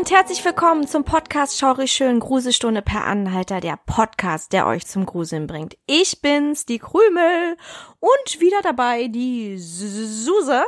[0.00, 5.04] Und herzlich willkommen zum Podcast Schaurig schön Gruselstunde per Anhalter, der Podcast, der euch zum
[5.04, 5.76] Gruseln bringt.
[5.84, 7.58] Ich bin's, die Krümel
[7.98, 10.64] und wieder dabei die Suse.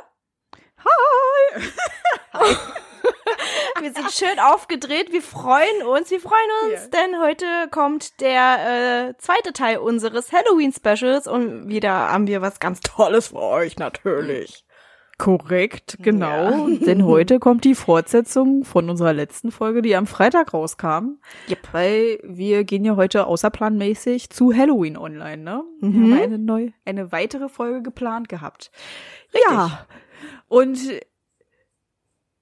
[0.84, 1.62] Hi!
[2.34, 2.56] Hi.
[3.80, 6.88] Wir sind schön aufgedreht, wir freuen uns, wir freuen uns, yeah.
[6.88, 12.80] denn heute kommt der äh, zweite Teil unseres Halloween-Specials und wieder haben wir was ganz
[12.80, 14.64] Tolles für euch, natürlich.
[15.18, 16.68] Korrekt, genau.
[16.68, 16.78] Ja.
[16.84, 21.18] Denn heute kommt die Fortsetzung von unserer letzten Folge, die am Freitag rauskam.
[21.48, 21.58] Yep.
[21.72, 25.62] Weil wir gehen ja heute außerplanmäßig zu Halloween online, ne?
[25.80, 26.06] Mhm.
[26.06, 28.70] Wir haben eine neue, eine weitere Folge geplant gehabt.
[29.32, 29.50] Richtig.
[29.50, 29.86] Ja.
[30.48, 30.78] Und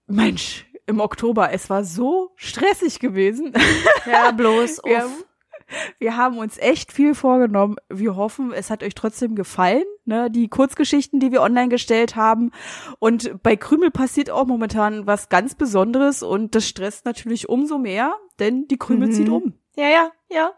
[0.07, 3.53] Mensch, im Oktober, es war so stressig gewesen.
[4.11, 4.79] Ja, bloß.
[4.85, 5.09] wir,
[5.99, 7.77] wir haben uns echt viel vorgenommen.
[7.89, 10.31] Wir hoffen, es hat euch trotzdem gefallen, ne?
[10.31, 12.51] Die Kurzgeschichten, die wir online gestellt haben.
[12.99, 18.15] Und bei Krümel passiert auch momentan was ganz Besonderes und das stresst natürlich umso mehr,
[18.39, 19.13] denn die Krümel mhm.
[19.13, 19.55] zieht um.
[19.77, 20.53] Ja, ja, ja.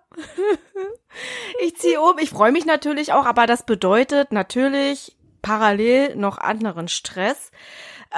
[1.64, 2.18] ich ziehe um.
[2.18, 7.50] Ich freue mich natürlich auch, aber das bedeutet natürlich parallel noch anderen Stress.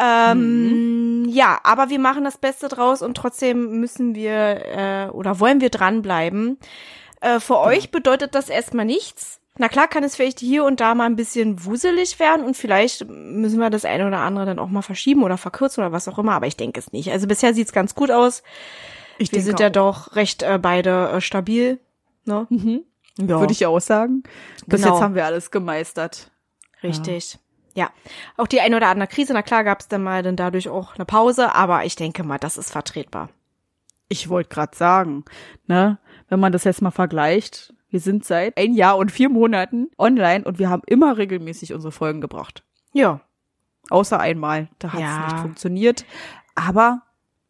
[0.00, 1.28] Ähm, mhm.
[1.28, 5.70] Ja, aber wir machen das Beste draus und trotzdem müssen wir äh, oder wollen wir
[5.70, 6.58] dranbleiben.
[7.20, 7.64] Äh, für ja.
[7.64, 9.40] euch bedeutet das erstmal nichts.
[9.56, 13.08] Na klar kann es vielleicht hier und da mal ein bisschen wuselig werden und vielleicht
[13.08, 16.18] müssen wir das eine oder andere dann auch mal verschieben oder verkürzen oder was auch
[16.18, 17.12] immer, aber ich denke es nicht.
[17.12, 18.42] Also bisher sieht's ganz gut aus.
[19.18, 19.60] Ich wir sind auch.
[19.60, 21.78] ja doch recht äh, beide äh, stabil.
[22.24, 22.48] Ne?
[22.50, 22.82] Mhm.
[23.16, 23.40] Ja.
[23.40, 24.24] Würde ich auch sagen.
[24.66, 24.94] Bis genau.
[24.94, 26.32] jetzt haben wir alles gemeistert.
[26.82, 27.34] Richtig.
[27.34, 27.38] Ja.
[27.74, 27.90] Ja,
[28.36, 30.94] auch die eine oder andere Krise, na klar gab es dann mal dann dadurch auch
[30.94, 33.30] eine Pause, aber ich denke mal, das ist vertretbar.
[34.08, 35.24] Ich wollte gerade sagen,
[35.66, 35.98] ne,
[36.28, 40.44] wenn man das jetzt mal vergleicht, wir sind seit ein Jahr und vier Monaten online
[40.44, 42.64] und wir haben immer regelmäßig unsere Folgen gebracht.
[42.92, 43.20] Ja.
[43.90, 45.24] Außer einmal, da hat es ja.
[45.24, 46.04] nicht funktioniert.
[46.54, 47.02] Aber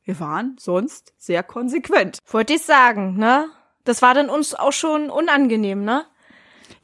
[0.03, 2.19] wir waren sonst sehr konsequent.
[2.27, 3.47] Wollte ich sagen, ne?
[3.85, 6.05] Das war dann uns auch schon unangenehm, ne?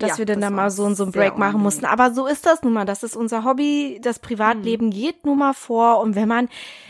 [0.03, 1.63] Dass ja, wir dann da mal so, so einen Break machen unangenehm.
[1.63, 1.85] mussten.
[1.85, 2.85] Aber so ist das nun mal.
[2.85, 4.01] Das ist unser Hobby.
[4.03, 4.91] Das Privatleben mhm.
[4.91, 6.01] geht nun mal vor.
[6.01, 6.49] Und wenn man,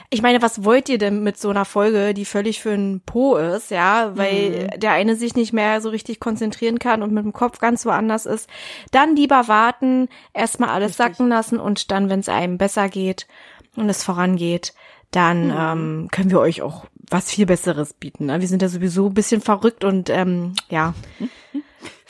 [0.08, 3.36] ich meine, was wollt ihr denn mit so einer Folge, die völlig für einen Po
[3.36, 4.80] ist, ja, weil mhm.
[4.80, 8.26] der eine sich nicht mehr so richtig konzentrieren kann und mit dem Kopf ganz woanders
[8.26, 8.48] ist,
[8.92, 11.16] dann lieber warten, erstmal alles richtig.
[11.16, 13.26] sacken lassen und dann, wenn es einem besser geht
[13.76, 14.72] und es vorangeht,
[15.10, 15.56] dann mhm.
[15.58, 18.26] ähm, können wir euch auch was viel Besseres bieten.
[18.26, 18.40] Ne?
[18.40, 20.94] Wir sind ja sowieso ein bisschen verrückt und ähm, ja.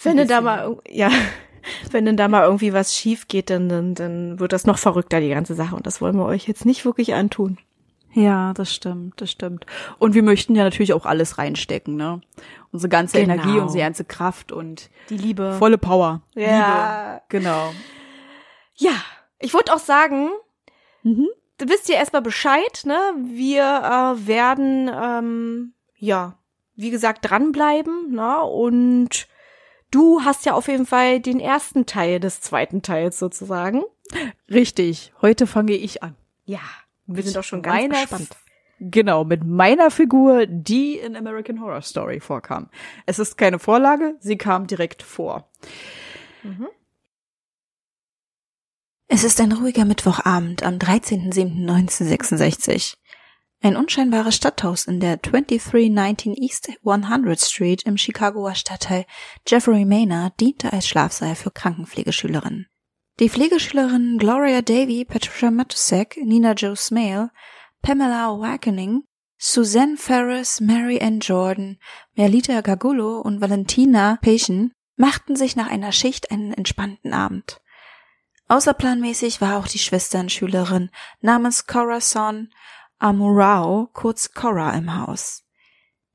[0.03, 1.11] Wenn denn da mal, ja,
[1.91, 5.21] wenn denn da mal irgendwie was schief geht, dann, dann, dann wird das noch verrückter,
[5.21, 5.77] die ganze Sache.
[5.77, 7.59] Und das wollen wir euch jetzt nicht wirklich antun.
[8.13, 9.67] Ja, das stimmt, das stimmt.
[9.99, 12.21] Und wir möchten ja natürlich auch alles reinstecken, ne?
[12.73, 13.35] Unsere ganze genau.
[13.35, 15.55] Energie, unsere ganze Kraft und die Liebe.
[15.59, 16.23] Volle Power.
[16.35, 17.13] Ja.
[17.13, 17.23] Liebe.
[17.29, 17.73] Genau.
[18.75, 18.95] Ja,
[19.39, 20.31] ich würde auch sagen,
[21.03, 21.29] mhm.
[21.59, 22.99] du wisst ihr erstmal Bescheid, ne?
[23.27, 26.37] Wir äh, werden, ähm, ja,
[26.75, 28.41] wie gesagt, dranbleiben, ne?
[28.41, 29.29] Und
[29.91, 33.83] Du hast ja auf jeden Fall den ersten Teil des zweiten Teils sozusagen.
[34.49, 35.13] Richtig.
[35.21, 36.17] Heute fange ich an.
[36.45, 36.61] Ja.
[37.07, 38.31] Wir sind auch schon ganz gespannt.
[38.79, 42.71] Genau, mit meiner Figur, die in American Horror Story vorkam.
[43.05, 45.51] Es ist keine Vorlage, sie kam direkt vor.
[46.43, 46.69] Mhm.
[49.07, 52.97] Es ist ein ruhiger Mittwochabend am 13.07.1966.
[53.63, 59.05] Ein unscheinbares Stadthaus in der 2319 East 100 Street im Chicagoer Stadtteil
[59.47, 62.69] Jeffrey Manor diente als Schlafsaal für Krankenpflegeschülerinnen.
[63.19, 67.33] Die Pflegeschülerinnen Gloria Davy, Patricia Matusek, Nina Jo Smale,
[67.83, 69.03] Pamela Awakening,
[69.37, 71.77] Suzanne Ferris, Mary Ann Jordan,
[72.15, 77.61] Merlita Gargullo und Valentina Pation machten sich nach einer Schicht einen entspannten Abend.
[78.49, 80.91] Außerplanmäßig war auch die Schwesternschülerin
[81.21, 82.49] namens Corazon
[83.01, 85.43] Amurao, kurz Cora, im Haus.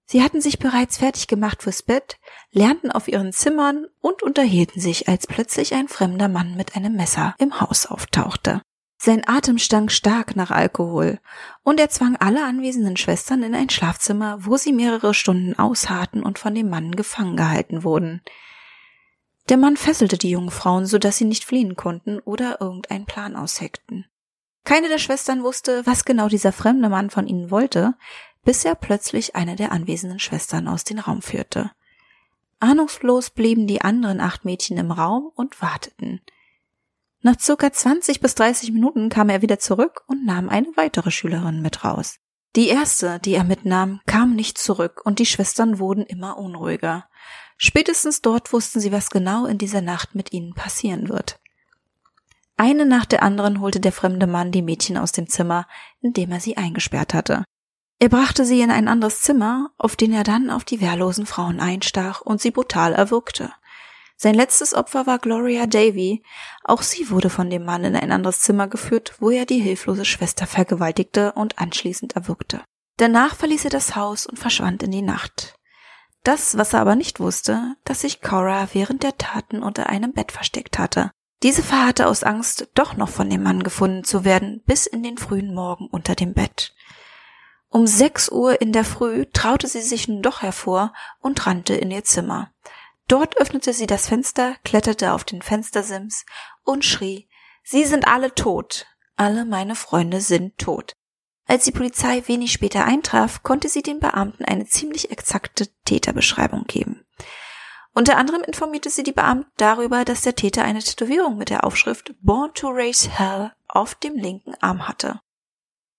[0.05, 2.19] Sie hatten sich bereits fertig gemacht fürs Bett,
[2.51, 7.33] lernten auf ihren Zimmern und unterhielten sich, als plötzlich ein fremder Mann mit einem Messer
[7.39, 8.61] im Haus auftauchte.
[8.97, 11.19] Sein Atem stank stark nach Alkohol,
[11.63, 16.37] und er zwang alle anwesenden Schwestern in ein Schlafzimmer, wo sie mehrere Stunden ausharrten und
[16.37, 18.21] von dem Mann gefangen gehalten wurden.
[19.49, 23.35] Der Mann fesselte die jungen Frauen, so dass sie nicht fliehen konnten oder irgendeinen Plan
[23.35, 24.05] ausheckten.
[24.65, 27.93] Keine der Schwestern wusste, was genau dieser fremde Mann von ihnen wollte,
[28.43, 31.71] bis er plötzlich eine der anwesenden Schwestern aus dem Raum führte.
[32.59, 36.21] Ahnungslos blieben die anderen acht Mädchen im Raum und warteten.
[37.21, 41.61] Nach circa 20 bis 30 Minuten kam er wieder zurück und nahm eine weitere Schülerin
[41.61, 42.17] mit raus.
[42.55, 47.07] Die erste, die er mitnahm, kam nicht zurück und die Schwestern wurden immer unruhiger.
[47.57, 51.39] Spätestens dort wussten sie, was genau in dieser Nacht mit ihnen passieren wird.
[52.57, 55.67] Eine nach der anderen holte der fremde Mann die Mädchen aus dem Zimmer,
[56.01, 57.43] in dem er sie eingesperrt hatte.
[57.99, 61.59] Er brachte sie in ein anderes Zimmer, auf den er dann auf die wehrlosen Frauen
[61.59, 63.51] einstach und sie brutal erwürgte.
[64.17, 66.23] Sein letztes Opfer war Gloria Davy.
[66.63, 70.05] Auch sie wurde von dem Mann in ein anderes Zimmer geführt, wo er die hilflose
[70.05, 72.61] Schwester vergewaltigte und anschließend erwürgte.
[72.97, 75.55] Danach verließ er das Haus und verschwand in die Nacht.
[76.23, 80.31] Das, was er aber nicht wusste, dass sich Cora während der Taten unter einem Bett
[80.31, 81.11] versteckt hatte.
[81.43, 85.17] Diese verharrte aus Angst, doch noch von dem Mann gefunden zu werden, bis in den
[85.17, 86.73] frühen Morgen unter dem Bett.
[87.69, 91.91] Um sechs Uhr in der Früh traute sie sich nun doch hervor und rannte in
[91.91, 92.51] ihr Zimmer.
[93.07, 96.25] Dort öffnete sie das Fenster, kletterte auf den Fenstersims
[96.63, 97.27] und schrie,
[97.63, 98.85] Sie sind alle tot.
[99.15, 100.93] Alle meine Freunde sind tot.
[101.47, 107.04] Als die Polizei wenig später eintraf, konnte sie den Beamten eine ziemlich exakte Täterbeschreibung geben.
[107.97, 112.13] Unter anderem informierte sie die Beamten darüber, dass der Täter eine Tätowierung mit der Aufschrift
[112.21, 115.21] Born to Raise Hell auf dem linken Arm hatte.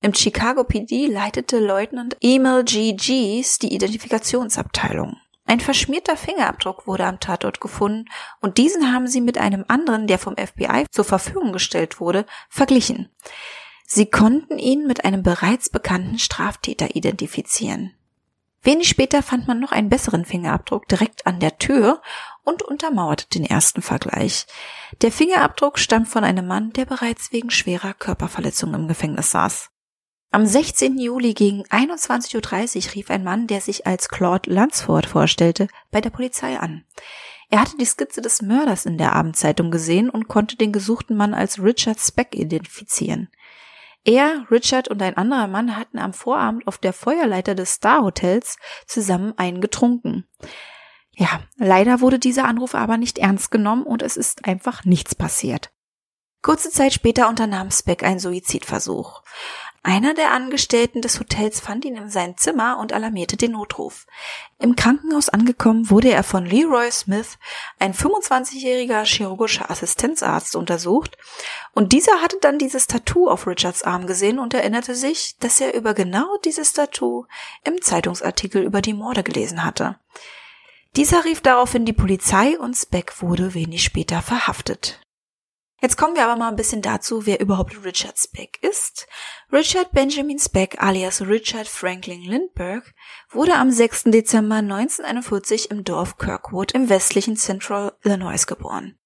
[0.03, 2.93] Im Chicago PD leitete Leutnant Emil G.
[2.93, 5.17] Gies die Identifikationsabteilung.
[5.47, 8.05] Ein verschmierter Fingerabdruck wurde am Tatort gefunden
[8.43, 13.09] und diesen haben sie mit einem anderen, der vom FBI zur Verfügung gestellt wurde, verglichen.
[13.87, 17.96] Sie konnten ihn mit einem bereits bekannten Straftäter identifizieren.
[18.67, 22.03] Wenig später fand man noch einen besseren Fingerabdruck direkt an der Tür
[22.43, 24.45] und untermauerte den ersten Vergleich.
[25.03, 29.71] Der Fingerabdruck stammt von einem Mann, der bereits wegen schwerer Körperverletzung im Gefängnis saß.
[30.33, 30.99] Am 16.
[30.99, 36.11] Juli gegen 21.30 Uhr rief ein Mann, der sich als Claude Lunsford vorstellte, bei der
[36.11, 36.85] Polizei an.
[37.49, 41.35] Er hatte die Skizze des Mörders in der Abendzeitung gesehen und konnte den gesuchten Mann
[41.35, 43.29] als Richard Speck identifizieren.
[44.07, 48.57] Er, Richard und ein anderer Mann hatten am Vorabend auf der Feuerleiter des Star Hotels
[48.87, 50.29] zusammen einen getrunken.
[51.11, 55.73] Ja, leider wurde dieser Anruf aber nicht ernst genommen und es ist einfach nichts passiert.
[56.41, 59.23] Kurze Zeit später unternahm Speck einen Suizidversuch.
[59.89, 64.09] Einer der Angestellten des Hotels fand ihn in seinem Zimmer und alarmierte den Notruf.
[64.59, 67.39] Im Krankenhaus angekommen wurde er von Leroy Smith,
[67.79, 71.17] ein 25-jähriger chirurgischer Assistenzarzt, untersucht
[71.73, 75.75] und dieser hatte dann dieses Tattoo auf Richards Arm gesehen und erinnerte sich, dass er
[75.75, 77.27] über genau dieses Tattoo
[77.63, 80.01] im Zeitungsartikel über die Morde gelesen hatte.
[80.97, 85.06] Dieser rief daraufhin die Polizei und Speck wurde wenig später verhaftet.
[85.83, 89.07] Jetzt kommen wir aber mal ein bisschen dazu, wer überhaupt Richard Speck ist.
[89.53, 92.91] Richard Benjamin Speck alias Richard Franklin Lindbergh
[93.31, 94.05] wurde am 6.
[94.05, 98.99] Dezember 1941 im Dorf Kirkwood im westlichen Central Illinois geboren.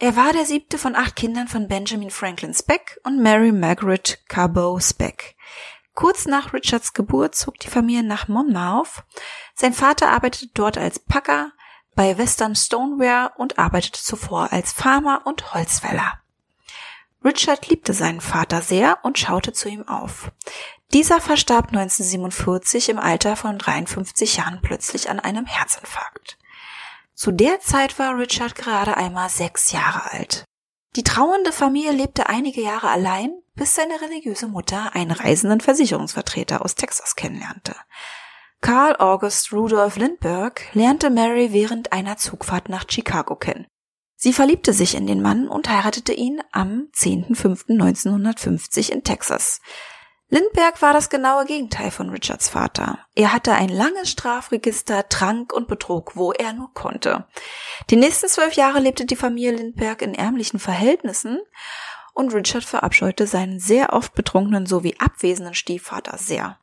[0.00, 4.80] Er war der siebte von acht Kindern von Benjamin Franklin Speck und Mary Margaret Carbo
[4.80, 5.36] Speck.
[5.94, 9.04] Kurz nach Richards Geburt zog die Familie nach Monmouth.
[9.54, 11.52] Sein Vater arbeitete dort als Packer,
[11.94, 16.20] bei Western Stoneware und arbeitete zuvor als Farmer und Holzfäller.
[17.24, 20.32] Richard liebte seinen Vater sehr und schaute zu ihm auf.
[20.92, 26.36] Dieser verstarb 1947 im Alter von 53 Jahren plötzlich an einem Herzinfarkt.
[27.14, 30.44] Zu der Zeit war Richard gerade einmal sechs Jahre alt.
[30.96, 36.74] Die trauernde Familie lebte einige Jahre allein, bis seine religiöse Mutter einen reisenden Versicherungsvertreter aus
[36.74, 37.74] Texas kennenlernte.
[38.62, 43.66] Carl August Rudolph Lindbergh lernte Mary während einer Zugfahrt nach Chicago kennen.
[44.14, 49.60] Sie verliebte sich in den Mann und heiratete ihn am 10.05.1950 in Texas.
[50.28, 53.00] Lindbergh war das genaue Gegenteil von Richards Vater.
[53.16, 57.26] Er hatte ein langes Strafregister, trank und betrug, wo er nur konnte.
[57.90, 61.40] Die nächsten zwölf Jahre lebte die Familie Lindbergh in ärmlichen Verhältnissen
[62.14, 66.60] und Richard verabscheute seinen sehr oft betrunkenen sowie abwesenden Stiefvater sehr.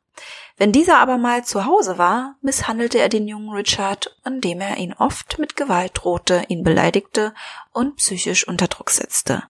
[0.60, 4.92] Wenn dieser aber mal zu Hause war, misshandelte er den jungen Richard, indem er ihn
[4.92, 7.32] oft mit Gewalt drohte, ihn beleidigte
[7.72, 9.44] und psychisch unter Druck setzte.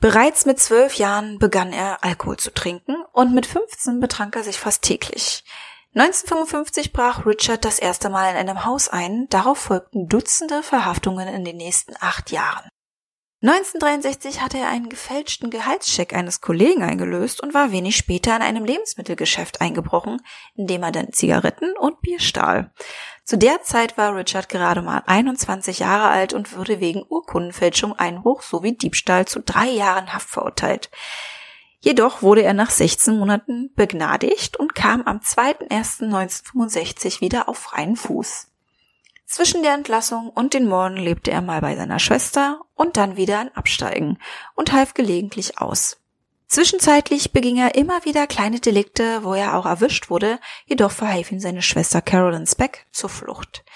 [0.00, 4.58] Bereits mit zwölf Jahren begann er Alkohol zu trinken und mit 15 betrank er sich
[4.58, 5.44] fast täglich.
[5.94, 11.44] 1955 brach Richard das erste Mal in einem Haus ein, darauf folgten Dutzende Verhaftungen in
[11.44, 12.68] den nächsten acht Jahren.
[13.40, 18.64] 1963 hatte er einen gefälschten Gehaltscheck eines Kollegen eingelöst und war wenig später in einem
[18.64, 20.20] Lebensmittelgeschäft eingebrochen,
[20.56, 22.72] in dem er dann Zigaretten und Bier stahl.
[23.22, 28.42] Zu der Zeit war Richard gerade mal 21 Jahre alt und wurde wegen Urkundenfälschung, Einbruch
[28.42, 30.90] sowie Diebstahl zu drei Jahren Haft verurteilt.
[31.78, 38.47] Jedoch wurde er nach 16 Monaten begnadigt und kam am 2.1.1965 wieder auf freien Fuß.
[39.28, 43.40] Zwischen der Entlassung und den Morden lebte er mal bei seiner Schwester und dann wieder
[43.40, 44.18] ein Absteigen
[44.54, 45.98] und half gelegentlich aus.
[46.46, 51.40] Zwischenzeitlich beging er immer wieder kleine Delikte, wo er auch erwischt wurde, jedoch verhalf ihm
[51.40, 53.66] seine Schwester Carolyn Speck zur Flucht.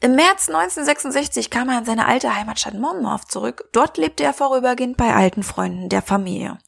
[0.00, 3.70] Im März 1966 kam er in seine alte Heimatstadt Monmouth zurück.
[3.72, 6.58] Dort lebte er vorübergehend bei alten Freunden der Familie.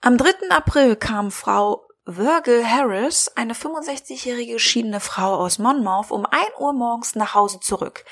[0.00, 0.50] Am 3.
[0.50, 7.14] April kam Frau Virgil Harris, eine 65-jährige geschiedene Frau aus Monmouth, um 1 Uhr morgens
[7.16, 8.02] nach Hause zurück.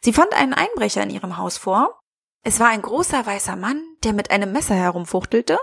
[0.00, 2.00] Sie fand einen Einbrecher in ihrem Haus vor.
[2.42, 5.58] Es war ein großer weißer Mann, der mit einem Messer herumfuchtelte.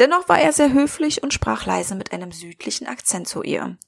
[0.00, 3.78] Dennoch war er sehr höflich und sprach leise mit einem südlichen Akzent zu ihr.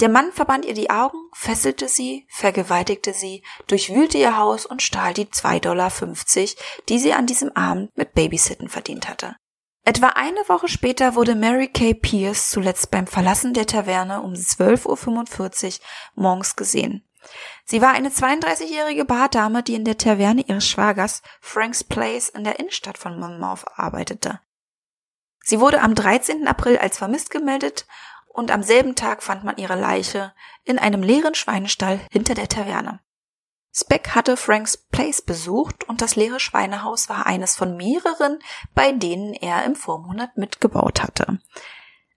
[0.00, 5.14] Der Mann verband ihr die Augen, fesselte sie, vergewaltigte sie, durchwühlte ihr Haus und stahl
[5.14, 5.90] die 2,50 Dollar,
[6.90, 9.36] die sie an diesem Abend mit Babysitten verdient hatte.
[9.84, 15.66] Etwa eine Woche später wurde Mary Kay Pierce zuletzt beim Verlassen der Taverne um 12.45
[15.66, 17.06] Uhr morgens gesehen.
[17.64, 22.58] Sie war eine 32-jährige Bardame, die in der Taverne ihres Schwagers Frank's Place in der
[22.58, 24.40] Innenstadt von Monmouth arbeitete.
[25.42, 26.46] Sie wurde am 13.
[26.46, 27.86] April als vermisst gemeldet
[28.28, 30.32] und am selben Tag fand man ihre Leiche
[30.64, 33.00] in einem leeren Schweinestall hinter der Taverne.
[33.72, 38.40] Speck hatte Franks Place besucht und das leere Schweinehaus war eines von mehreren,
[38.74, 41.38] bei denen er im Vormonat mitgebaut hatte.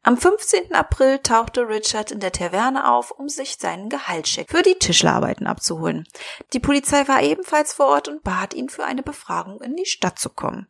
[0.06, 0.74] Am 15.
[0.74, 6.06] April tauchte Richard in der Taverne auf, um sich seinen Gehaltscheck für die Tischlerarbeiten abzuholen.
[6.52, 10.20] Die Polizei war ebenfalls vor Ort und bat ihn für eine Befragung in die Stadt
[10.20, 10.68] zu kommen.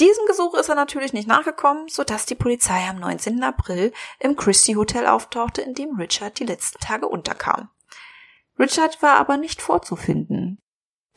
[0.00, 3.44] Diesem Gesuch ist er natürlich nicht nachgekommen, so dass die Polizei am 19.
[3.44, 7.68] April im Christie Hotel auftauchte, in dem Richard die letzten Tage unterkam.
[8.58, 10.58] Richard war aber nicht vorzufinden.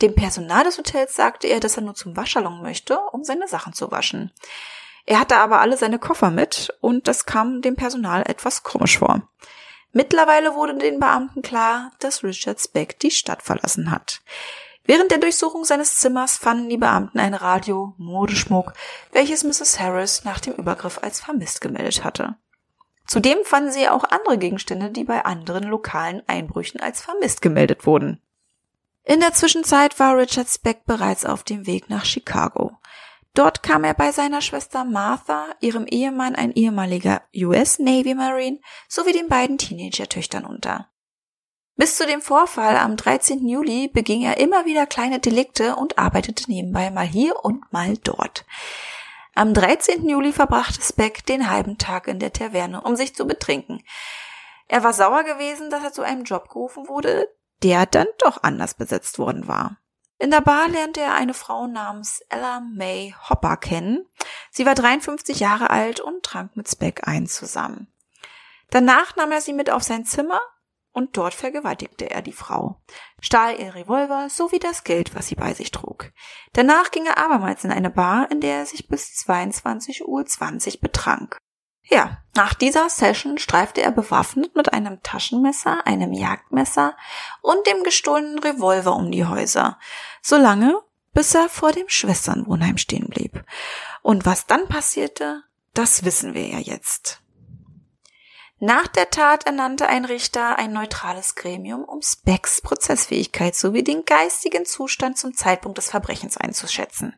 [0.02, 3.74] Dem Personal des Hotels sagte er, dass er nur zum Waschsalon möchte, um seine Sachen
[3.74, 4.32] zu waschen.
[5.06, 9.28] Er hatte aber alle seine Koffer mit und das kam dem Personal etwas komisch vor.
[9.92, 14.22] Mittlerweile wurde den Beamten klar, dass Richard Speck die Stadt verlassen hat.
[14.86, 18.74] Während der Durchsuchung seines Zimmers fanden die Beamten ein Radio, Modeschmuck,
[19.12, 19.80] welches Mrs.
[19.80, 22.36] Harris nach dem Übergriff als vermisst gemeldet hatte.
[23.12, 28.22] Zudem fanden sie auch andere Gegenstände, die bei anderen lokalen Einbrüchen als vermisst gemeldet wurden.
[29.04, 32.72] In der Zwischenzeit war Richard Speck bereits auf dem Weg nach Chicago.
[33.34, 39.12] Dort kam er bei seiner Schwester Martha, ihrem Ehemann, ein ehemaliger US Navy Marine, sowie
[39.12, 40.88] den beiden Teenager-Töchtern unter.
[41.76, 43.46] Bis zu dem Vorfall am 13.
[43.46, 48.46] Juli beging er immer wieder kleine Delikte und arbeitete nebenbei mal hier und mal dort.
[49.34, 50.08] Am 13.
[50.10, 53.84] Juli verbrachte Speck den halben Tag in der Taverne, um sich zu betrinken.
[54.68, 57.30] Er war sauer gewesen, dass er zu einem Job gerufen wurde,
[57.64, 59.78] der dann doch anders besetzt worden war.
[60.18, 64.06] In der Bar lernte er eine Frau namens Ella May Hopper kennen.
[64.52, 67.88] Sie war 53 Jahre alt und trank mit Speck ein zusammen.
[68.70, 70.40] Danach nahm er sie mit auf sein Zimmer
[70.94, 72.82] und dort vergewaltigte er die Frau,
[73.20, 76.12] stahl ihr Revolver sowie das Geld, was sie bei sich trug.
[76.54, 81.38] Danach ging er abermals in eine Bar, in der er sich bis 22.20 Uhr betrank.
[81.84, 86.96] Ja, nach dieser Session streifte er bewaffnet mit einem Taschenmesser, einem Jagdmesser
[87.42, 89.78] und dem gestohlenen Revolver um die Häuser,
[90.22, 90.80] solange
[91.14, 93.44] bis er vor dem Schwesternwohnheim stehen blieb.
[94.02, 95.44] Und was dann passierte,
[95.74, 97.21] das wissen wir ja jetzt.
[98.64, 104.68] Nach der Tat ernannte ein Richter ein neutrales Gremium, um Specks Prozessfähigkeit sowie den geistigen
[104.68, 107.18] Zustand zum Zeitpunkt des Verbrechens einzuschätzen.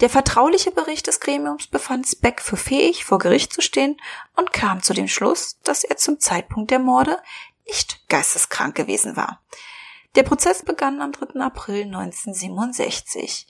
[0.00, 4.00] Der vertrauliche Bericht des Gremiums befand Speck für fähig, vor Gericht zu stehen
[4.36, 7.20] und kam zu dem Schluss, dass er zum Zeitpunkt der Morde
[7.66, 9.42] nicht geisteskrank gewesen war.
[10.14, 11.40] Der Prozess begann am 3.
[11.40, 13.48] April 1967.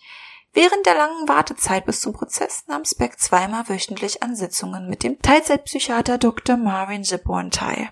[0.52, 5.20] Während der langen Wartezeit bis zum Prozess nahm Speck zweimal wöchentlich an Sitzungen mit dem
[5.20, 6.56] Teilzeitpsychiater Dr.
[6.56, 7.90] Marvin Ziborn teil.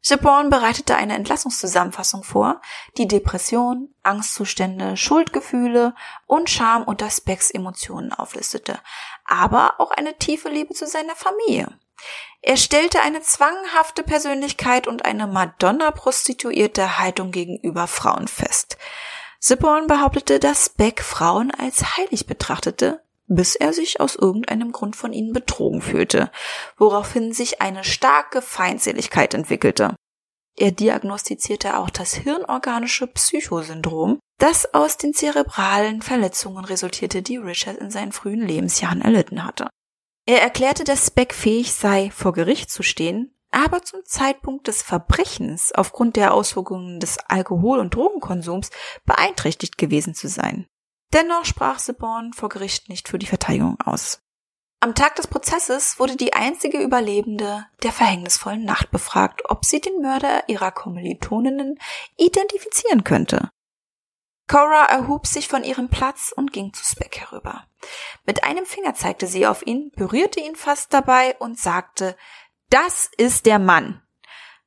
[0.00, 2.60] Ziborn bereitete eine Entlassungszusammenfassung vor,
[2.96, 5.94] die Depression, Angstzustände, Schuldgefühle
[6.26, 8.78] und Scham unter Specks Emotionen auflistete,
[9.24, 11.76] aber auch eine tiefe Liebe zu seiner Familie.
[12.40, 18.78] Er stellte eine zwanghafte Persönlichkeit und eine Madonna-prostituierte Haltung gegenüber Frauen fest.
[19.48, 25.12] Siborn behauptete, dass Beck Frauen als heilig betrachtete, bis er sich aus irgendeinem Grund von
[25.12, 26.32] ihnen betrogen fühlte,
[26.76, 29.94] woraufhin sich eine starke Feindseligkeit entwickelte.
[30.56, 37.92] Er diagnostizierte auch das hirnorganische Psychosyndrom, das aus den zerebralen Verletzungen resultierte, die Richard in
[37.92, 39.68] seinen frühen Lebensjahren erlitten hatte.
[40.26, 45.72] Er erklärte, dass Beck fähig sei, vor Gericht zu stehen, aber zum Zeitpunkt des Verbrechens
[45.72, 48.68] aufgrund der Auswirkungen des Alkohol- und Drogenkonsums
[49.06, 50.66] beeinträchtigt gewesen zu sein.
[51.14, 54.20] Dennoch sprach Seborn vor Gericht nicht für die Verteidigung aus.
[54.80, 60.02] Am Tag des Prozesses wurde die einzige Überlebende der verhängnisvollen Nacht befragt, ob sie den
[60.02, 61.78] Mörder ihrer Kommilitoninnen
[62.18, 63.48] identifizieren könnte.
[64.48, 67.66] Cora erhob sich von ihrem Platz und ging zu Speck herüber.
[68.26, 72.16] Mit einem Finger zeigte sie auf ihn, berührte ihn fast dabei und sagte,
[72.70, 74.02] das ist der Mann.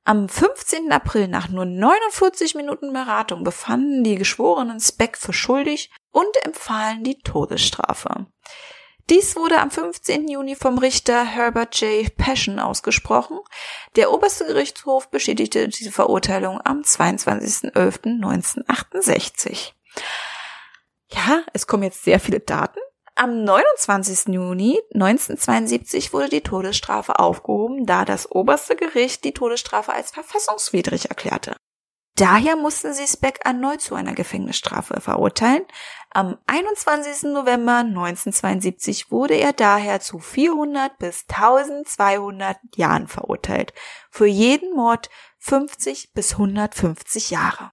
[0.06, 0.92] Am 15.
[0.92, 7.20] April nach nur 49 Minuten Beratung befanden die Geschworenen Speck für schuldig und empfahlen die
[7.20, 8.26] Todesstrafe.
[9.10, 10.28] Dies wurde am 15.
[10.28, 12.16] Juni vom Richter Herbert J.
[12.16, 13.40] Passion ausgesprochen.
[13.96, 19.72] Der oberste Gerichtshof bestätigte diese Verurteilung am 22.11.1968.
[21.12, 22.80] Ja, es kommen jetzt sehr viele Daten.
[23.22, 24.34] Am 29.
[24.34, 31.58] Juni 1972 wurde die Todesstrafe aufgehoben, da das oberste Gericht die Todesstrafe als verfassungswidrig erklärte.
[32.16, 35.66] Daher mussten sie Speck erneut zu einer Gefängnisstrafe verurteilen.
[36.12, 37.24] Am 21.
[37.24, 43.74] November 1972 wurde er daher zu 400 bis 1200 Jahren verurteilt.
[44.10, 45.10] Für jeden Mord
[45.40, 47.72] 50 bis 150 Jahre.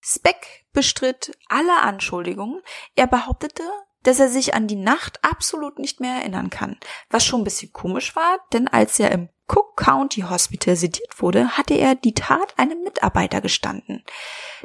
[0.00, 2.62] Speck bestritt alle Anschuldigungen.
[2.96, 3.62] Er behauptete,
[4.02, 6.76] dass er sich an die Nacht absolut nicht mehr erinnern kann,
[7.10, 11.56] was schon ein bisschen komisch war, denn als er im Cook County Hospital sediert wurde,
[11.56, 14.04] hatte er die Tat einem Mitarbeiter gestanden.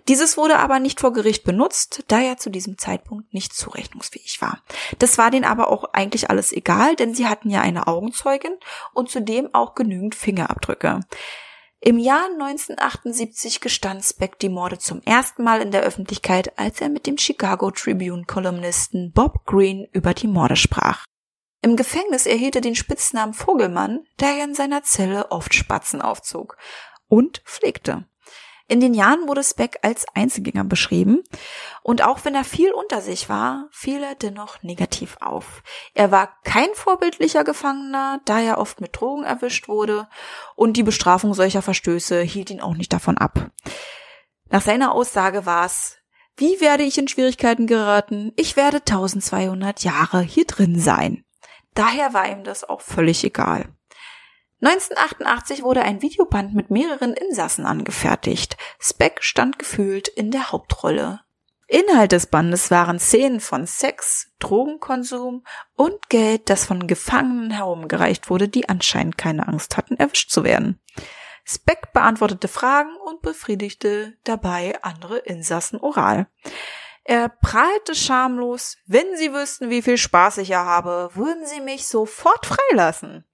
[0.10, 4.62] Dieses wurde aber nicht vor Gericht benutzt, da er zu diesem Zeitpunkt nicht zurechnungsfähig war.
[5.00, 8.54] Das war denen aber auch eigentlich alles egal, denn sie hatten ja eine Augenzeugin
[8.94, 11.00] und zudem auch genügend Fingerabdrücke.
[11.86, 16.88] Im Jahr 1978 gestand Speck die Morde zum ersten Mal in der Öffentlichkeit, als er
[16.88, 21.04] mit dem Chicago Tribune-Kolumnisten Bob Green über die Morde sprach.
[21.62, 26.56] Im Gefängnis erhielt er den Spitznamen Vogelmann, da er in seiner Zelle oft Spatzen aufzog
[27.10, 28.06] und pflegte.
[28.68, 31.22] In den Jahren wurde Speck als Einzelgänger beschrieben
[31.82, 35.64] und auch wenn er viel unter sich war, fiel er dennoch negativ auf.
[35.94, 40.08] Er war kein vorbildlicher Gefangener, da er oft mit Drogen erwischt wurde
[40.56, 43.52] und die Bestrafung solcher Verstöße hielt ihn auch nicht davon ab.
[44.50, 45.98] Nach seiner Aussage war es,
[46.38, 48.32] wie werde ich in Schwierigkeiten geraten?
[48.38, 51.26] Ich werde 1200 Jahre hier drin sein.
[51.76, 53.66] Daher war ihm das auch völlig egal.
[54.64, 58.56] 1988 wurde ein Videoband mit mehreren Insassen angefertigt.
[58.80, 61.20] Speck stand gefühlt in der Hauptrolle.
[61.68, 65.44] Inhalt des Bandes waren Szenen von Sex, Drogenkonsum
[65.76, 70.80] und Geld, das von Gefangenen herumgereicht wurde, die anscheinend keine Angst hatten, erwischt zu werden.
[71.44, 76.28] Speck beantwortete Fragen und befriedigte dabei andere Insassen oral.
[77.04, 81.86] Er prahlte schamlos, wenn Sie wüssten, wie viel Spaß ich ja habe, würden Sie mich
[81.86, 83.26] sofort freilassen.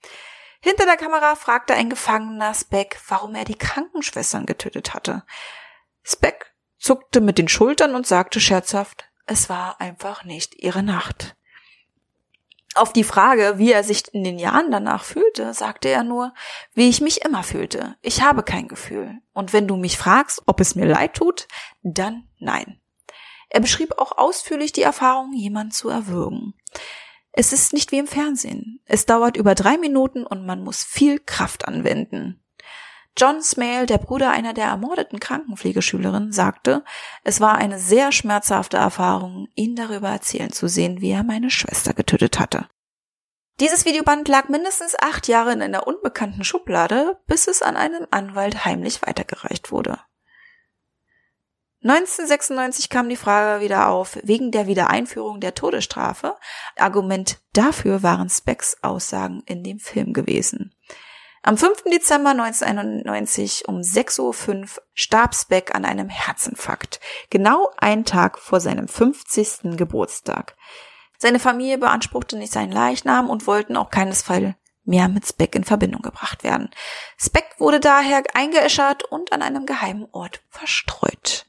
[0.61, 5.23] Hinter der Kamera fragte ein Gefangener Speck, warum er die Krankenschwestern getötet hatte.
[6.03, 11.35] Speck zuckte mit den Schultern und sagte scherzhaft, es war einfach nicht ihre Nacht.
[12.75, 16.33] Auf die Frage, wie er sich in den Jahren danach fühlte, sagte er nur,
[16.73, 17.95] wie ich mich immer fühlte.
[18.01, 19.19] Ich habe kein Gefühl.
[19.33, 21.47] Und wenn du mich fragst, ob es mir leid tut,
[21.81, 22.79] dann nein.
[23.49, 26.53] Er beschrieb auch ausführlich die Erfahrung, jemand zu erwürgen.
[27.39, 28.81] Es ist nicht wie im Fernsehen.
[28.83, 32.43] Es dauert über drei Minuten und man muss viel Kraft anwenden.
[33.17, 36.83] John Smale, der Bruder einer der ermordeten Krankenpflegeschülerinnen, sagte,
[37.23, 41.93] es war eine sehr schmerzhafte Erfahrung, ihn darüber erzählen zu sehen, wie er meine Schwester
[41.93, 42.67] getötet hatte.
[43.61, 48.65] Dieses Videoband lag mindestens acht Jahre in einer unbekannten Schublade, bis es an einem Anwalt
[48.65, 49.97] heimlich weitergereicht wurde.
[51.81, 56.35] 1996 kam die Frage wieder auf, wegen der Wiedereinführung der Todesstrafe.
[56.77, 60.75] Argument dafür waren Specks Aussagen in dem Film gewesen.
[61.41, 61.83] Am 5.
[61.85, 68.89] Dezember 1991 um 6.05 Uhr starb Speck an einem Herzinfarkt, genau einen Tag vor seinem
[68.89, 69.77] 50.
[69.77, 70.57] Geburtstag.
[71.17, 76.01] Seine Familie beanspruchte nicht seinen Leichnam und wollten auch keinesfalls mehr mit Speck in Verbindung
[76.01, 76.71] gebracht werden.
[77.17, 81.45] Speck wurde daher eingeäschert und an einem geheimen Ort verstreut.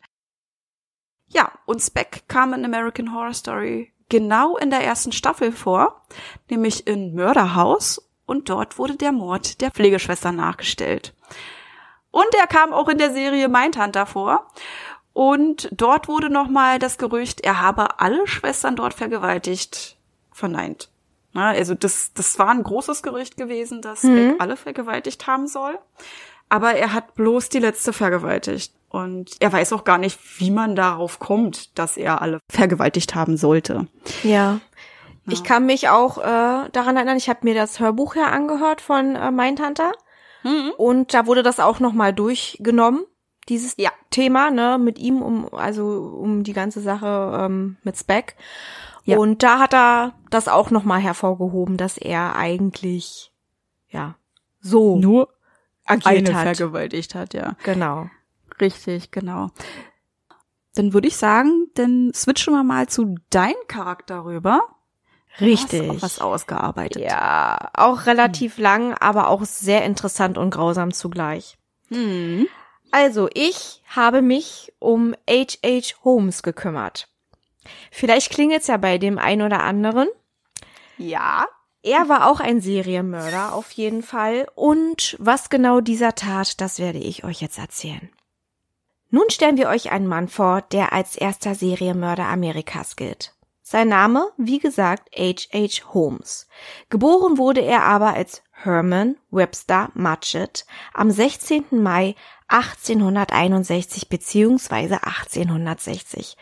[1.31, 6.03] Ja, und Speck kam in American Horror Story genau in der ersten Staffel vor,
[6.51, 11.15] nämlich in Mörderhaus und dort wurde der Mord der Pflegeschwester nachgestellt.
[12.11, 14.49] Und er kam auch in der Serie Mindhunter vor.
[15.13, 19.97] Und dort wurde nochmal das Gerücht, er habe alle Schwestern dort vergewaltigt,
[20.33, 20.89] verneint.
[21.35, 24.15] also das, das war ein großes Gerücht gewesen, dass mhm.
[24.15, 25.79] Beck alle vergewaltigt haben soll.
[26.51, 28.75] Aber er hat bloß die letzte vergewaltigt.
[28.91, 33.37] Und er weiß auch gar nicht, wie man darauf kommt, dass er alle vergewaltigt haben
[33.37, 33.87] sollte.
[34.25, 34.31] Ja.
[34.31, 34.61] ja.
[35.29, 39.15] Ich kann mich auch äh, daran erinnern, ich habe mir das Hörbuch ja angehört von
[39.15, 39.93] äh, Mindhunter.
[40.43, 40.73] Mhm.
[40.77, 43.05] Und da wurde das auch nochmal durchgenommen,
[43.49, 43.91] dieses ja.
[44.11, 45.87] Thema, ne, mit ihm, um, also
[46.21, 48.35] um die ganze Sache ähm, mit Speck.
[49.05, 49.19] Ja.
[49.19, 53.33] Und da hat er das auch nochmal hervorgehoben, dass er eigentlich,
[53.89, 54.17] ja,
[54.61, 55.29] so nur
[55.91, 56.57] agiert eine hat.
[56.57, 57.57] vergewaltigt hat, ja.
[57.65, 58.09] Genau.
[58.61, 59.51] Richtig, genau.
[60.75, 64.63] dann würde ich sagen, dann switchen wir mal zu deinem Charakter rüber.
[65.41, 65.89] Richtig.
[65.89, 67.03] Hast auch was ausgearbeitet.
[67.03, 68.63] Ja, auch relativ hm.
[68.63, 71.57] lang, aber auch sehr interessant und grausam zugleich.
[71.89, 72.47] Hm.
[72.91, 76.03] Also, ich habe mich um H.H.
[76.05, 77.09] Holmes gekümmert.
[77.91, 80.09] Vielleicht klingelt's ja bei dem einen oder anderen.
[80.99, 81.47] Ja.
[81.83, 84.47] Er war auch ein Serienmörder auf jeden Fall.
[84.55, 88.11] Und was genau dieser tat, das werde ich euch jetzt erzählen.
[89.09, 93.35] Nun stellen wir euch einen Mann vor, der als erster Serienmörder Amerikas gilt.
[93.63, 95.95] Sein Name, wie gesagt, H.H.
[95.95, 96.49] Holmes.
[96.89, 101.65] Geboren wurde er aber als Herman Webster Mudgett am 16.
[101.71, 102.15] Mai
[102.51, 104.95] 1861 bzw.
[104.95, 106.37] 1860.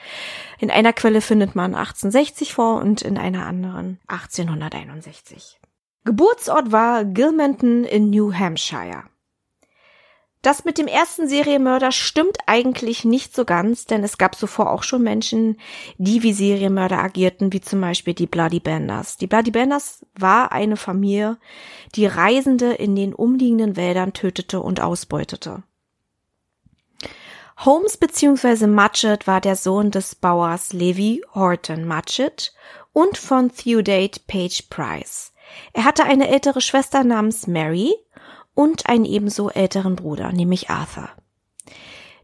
[0.58, 5.60] In einer Quelle findet man 1860 vor und in einer anderen 1861.
[6.04, 9.04] Geburtsort war Gilmanton in New Hampshire.
[10.40, 14.84] Das mit dem ersten Serienmörder stimmt eigentlich nicht so ganz, denn es gab zuvor auch
[14.84, 15.58] schon Menschen,
[15.98, 19.16] die wie Serienmörder agierten, wie zum Beispiel die Bloody Banders.
[19.16, 21.38] Die Bloody Banders war eine Familie,
[21.96, 25.64] die Reisende in den umliegenden Wäldern tötete und ausbeutete.
[27.64, 28.68] Holmes bzw.
[28.68, 32.54] Mudgett war der Sohn des Bauers Levi Horton Mudgett
[32.92, 35.32] und von Theodate Page Price.
[35.72, 37.92] Er hatte eine ältere Schwester namens Mary
[38.54, 41.08] und einen ebenso älteren Bruder, nämlich Arthur.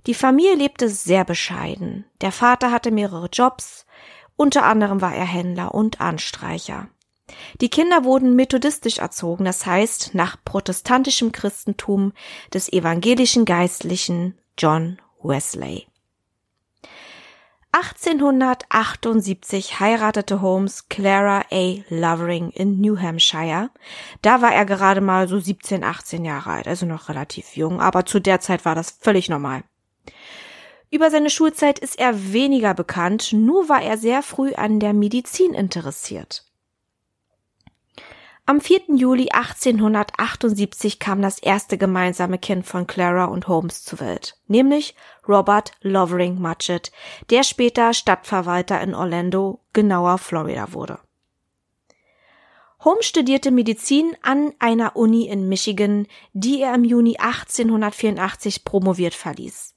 [0.07, 2.05] Die Familie lebte sehr bescheiden.
[2.21, 3.87] Der Vater hatte mehrere Jobs,
[4.37, 6.87] unter anderem war er Händler und Anstreicher.
[7.61, 12.13] Die Kinder wurden methodistisch erzogen, das heißt nach protestantischem Christentum
[12.53, 15.89] des evangelischen Geistlichen John Wesley.
[17.73, 21.83] 1878 heiratete Holmes Clara A.
[21.89, 23.71] Lovering in New Hampshire.
[24.23, 28.07] Da war er gerade mal so 17, 18 Jahre alt, also noch relativ jung, aber
[28.07, 29.65] zu der Zeit war das völlig normal.
[30.91, 35.53] Über seine Schulzeit ist er weniger bekannt, nur war er sehr früh an der Medizin
[35.53, 36.45] interessiert.
[38.47, 38.95] Am 4.
[38.95, 44.95] Juli 1878 kam das erste gemeinsame Kind von Clara und Holmes zur Welt, nämlich
[45.27, 46.93] Robert Lovering Mudgett,
[47.31, 50.99] der später Stadtverwalter in Orlando, genauer Florida wurde.
[52.81, 59.75] Holmes studierte Medizin an einer Uni in Michigan, die er im Juni 1884 promoviert verließ.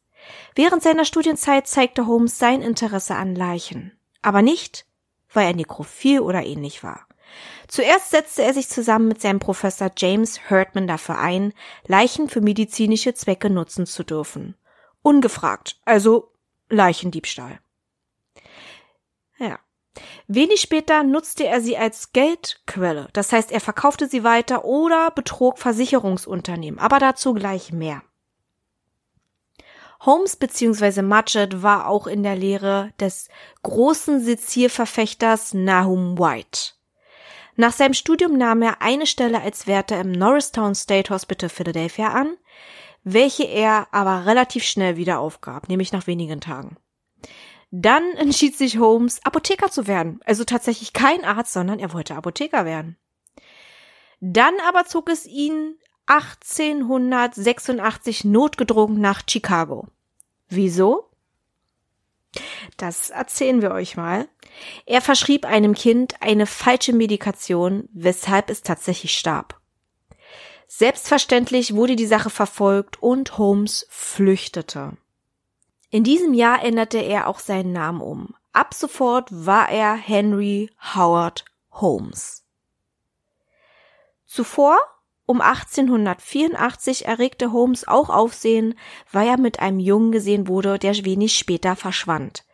[0.55, 4.85] Während seiner Studienzeit zeigte Holmes sein Interesse an Leichen, aber nicht,
[5.31, 7.06] weil er nekrophil oder ähnlich war.
[7.67, 11.53] Zuerst setzte er sich zusammen mit seinem Professor James Hurtman dafür ein,
[11.85, 14.55] Leichen für medizinische Zwecke nutzen zu dürfen.
[15.01, 16.31] Ungefragt, also
[16.69, 17.59] Leichendiebstahl.
[19.37, 19.59] Ja.
[20.27, 25.57] Wenig später nutzte er sie als Geldquelle, das heißt, er verkaufte sie weiter oder betrog
[25.57, 28.03] Versicherungsunternehmen, aber dazu gleich mehr.
[30.01, 31.01] Holmes bzw.
[31.01, 33.29] Mudgett war auch in der Lehre des
[33.63, 36.76] großen Sezierverfechters Nahum White.
[37.59, 42.37] Nach seinem Studium nahm er eine Stelle als Wärter im Norristown State Hospital Philadelphia an,
[43.03, 46.77] welche er aber relativ schnell wieder aufgab, nämlich nach wenigen Tagen.
[47.71, 50.19] Dann entschied sich Holmes, Apotheker zu werden.
[50.23, 52.95] Also tatsächlich kein Arzt, sondern er wollte Apotheker werden.
[54.19, 59.87] Dann aber zog es ihn 1886 notgedrungen nach Chicago.
[60.47, 61.06] Wieso?
[62.77, 64.27] Das erzählen wir euch mal.
[64.85, 69.59] Er verschrieb einem Kind eine falsche Medikation, weshalb es tatsächlich starb.
[70.67, 74.97] Selbstverständlich wurde die Sache verfolgt und Holmes flüchtete.
[75.89, 78.35] In diesem Jahr änderte er auch seinen Namen um.
[78.51, 82.43] Ab sofort war er Henry Howard Holmes.
[84.25, 84.77] Zuvor,
[85.27, 88.75] um 1884, erregte Holmes auch Aufsehen,
[89.11, 92.45] weil er mit einem Jungen gesehen wurde, der wenig später verschwand.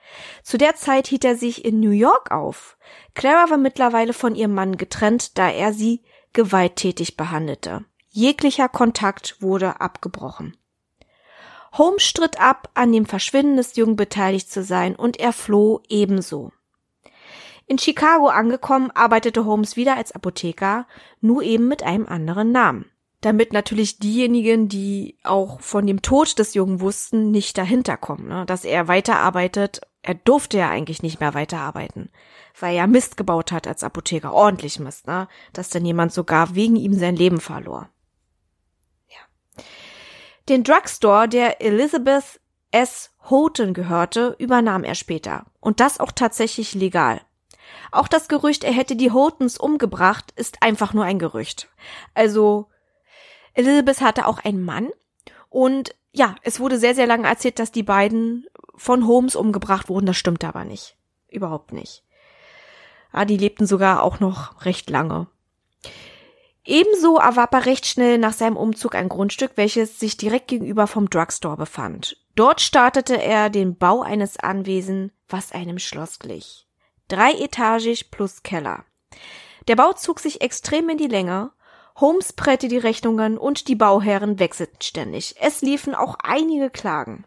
[0.41, 2.77] Zu der Zeit hielt er sich in New York auf.
[3.13, 6.01] Clara war mittlerweile von ihrem Mann getrennt, da er sie
[6.33, 7.85] gewalttätig behandelte.
[8.09, 10.57] Jeglicher Kontakt wurde abgebrochen.
[11.73, 16.51] Holmes stritt ab, an dem Verschwinden des Jungen beteiligt zu sein, und er floh ebenso.
[17.73, 20.85] In Chicago angekommen, arbeitete Holmes wieder als Apotheker,
[21.21, 22.85] nur eben mit einem anderen Namen.
[23.21, 28.45] Damit natürlich diejenigen, die auch von dem Tod des Jungen wussten, nicht dahinter kommen, ne?
[28.45, 32.11] dass er weiterarbeitet er durfte ja eigentlich nicht mehr weiterarbeiten,
[32.59, 35.27] weil er Mist gebaut hat als Apotheker, ordentlich Mist, ne?
[35.53, 37.89] Dass dann jemand sogar wegen ihm sein Leben verlor.
[39.07, 39.63] Ja.
[40.47, 43.09] Den Drugstore, der Elizabeth S.
[43.31, 45.45] Houghton gehörte, übernahm er später.
[45.59, 47.21] Und das auch tatsächlich legal.
[47.91, 51.69] Auch das Gerücht, er hätte die Houghtons umgebracht, ist einfach nur ein Gerücht.
[52.13, 52.69] Also,
[53.53, 54.89] Elizabeth hatte auch einen Mann
[55.49, 58.45] und ja, es wurde sehr, sehr lange erzählt, dass die beiden
[58.75, 60.95] von Holmes umgebracht wurden, das stimmt aber nicht.
[61.27, 62.03] Überhaupt nicht.
[63.11, 65.27] Ah, die lebten sogar auch noch recht lange.
[66.65, 71.09] Ebenso erwarb er recht schnell nach seinem Umzug ein Grundstück, welches sich direkt gegenüber vom
[71.09, 72.17] Drugstore befand.
[72.35, 76.67] Dort startete er den Bau eines Anwesens, was einem Schloss glich.
[77.07, 78.85] Dreietagig plus Keller.
[79.67, 81.51] Der Bau zog sich extrem in die Länge.
[81.95, 85.35] Holmes prellte die Rechnungen und die Bauherren wechselten ständig.
[85.39, 87.25] Es liefen auch einige Klagen.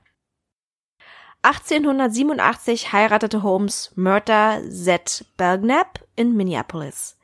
[1.42, 5.24] 1887 heiratete Holmes Myrta Z.
[5.36, 7.16] Belknap in Minneapolis.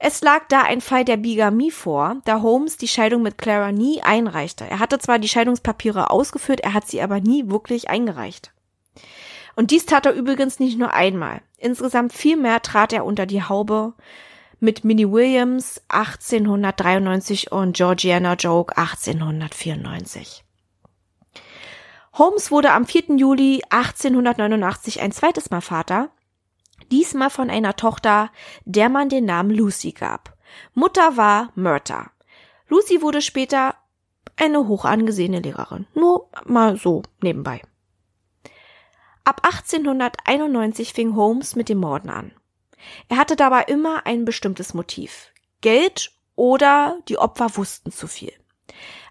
[0.00, 4.00] Es lag da ein Fall der Bigamie vor, da Holmes die Scheidung mit Clara nie
[4.02, 4.64] einreichte.
[4.64, 8.52] Er hatte zwar die Scheidungspapiere ausgeführt, er hat sie aber nie wirklich eingereicht.
[9.58, 11.40] Und dies tat er übrigens nicht nur einmal.
[11.56, 13.94] Insgesamt viel mehr trat er unter die Haube
[14.60, 20.44] mit Minnie Williams 1893 und Georgiana Joke 1894.
[22.12, 23.16] Holmes wurde am 4.
[23.16, 26.10] Juli 1889 ein zweites Mal Vater
[26.92, 28.30] diesmal von einer Tochter,
[28.64, 30.36] der man den Namen Lucy gab.
[30.74, 32.12] Mutter war Myrta.
[32.68, 33.74] Lucy wurde später
[34.36, 35.88] eine hoch angesehene Lehrerin.
[35.96, 37.60] Nur mal so nebenbei.
[39.28, 42.32] Ab 1891 fing Holmes mit dem Morden an.
[43.10, 45.34] Er hatte dabei immer ein bestimmtes Motiv.
[45.60, 48.32] Geld oder die Opfer wussten zu viel.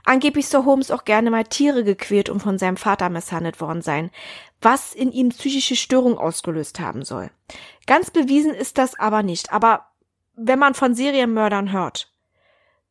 [0.05, 4.09] Angeblich soll Holmes auch gerne mal Tiere gequält und von seinem Vater misshandelt worden sein,
[4.59, 7.29] was in ihm psychische Störung ausgelöst haben soll.
[7.85, 9.53] Ganz bewiesen ist das aber nicht.
[9.53, 9.91] Aber
[10.35, 12.11] wenn man von Serienmördern hört,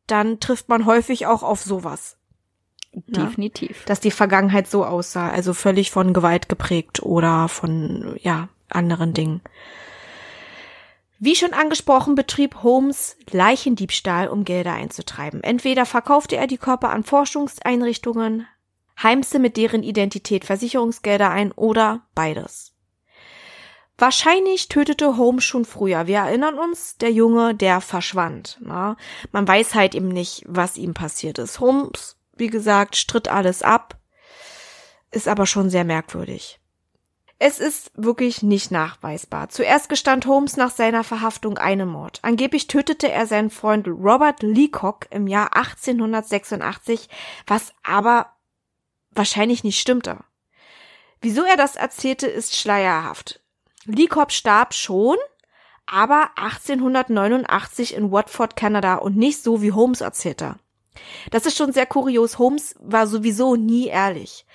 [0.05, 2.16] dann trifft man häufig auch auf sowas.
[2.93, 3.85] Definitiv.
[3.85, 9.41] Dass die Vergangenheit so aussah, also völlig von Gewalt geprägt oder von, ja, anderen Dingen.
[11.19, 15.43] Wie schon angesprochen, betrieb Holmes Leichendiebstahl, um Gelder einzutreiben.
[15.43, 18.47] Entweder verkaufte er die Körper an Forschungseinrichtungen,
[19.01, 22.73] heimste mit deren Identität Versicherungsgelder ein oder beides.
[23.97, 26.05] Wahrscheinlich tötete Holmes schon früher.
[26.05, 28.59] Wir erinnern uns, der Junge, der verschwand.
[28.61, 28.95] Na?
[29.31, 31.59] Man weiß halt eben nicht, was ihm passiert ist.
[31.59, 33.97] Holmes, wie gesagt, stritt alles ab,
[35.11, 36.59] ist aber schon sehr merkwürdig.
[37.39, 39.49] Es ist wirklich nicht nachweisbar.
[39.49, 42.19] Zuerst gestand Holmes nach seiner Verhaftung einen Mord.
[42.23, 47.09] Angeblich tötete er seinen Freund Robert Leacock im Jahr 1886,
[47.45, 48.31] was aber
[49.11, 50.17] wahrscheinlich nicht stimmte.
[51.21, 53.39] Wieso er das erzählte, ist schleierhaft.
[53.85, 55.17] Leacock starb schon,
[55.85, 60.55] aber 1889 in Watford, Kanada und nicht so, wie Holmes erzählte.
[61.31, 62.39] Das ist schon sehr kurios.
[62.39, 64.45] Holmes war sowieso nie ehrlich.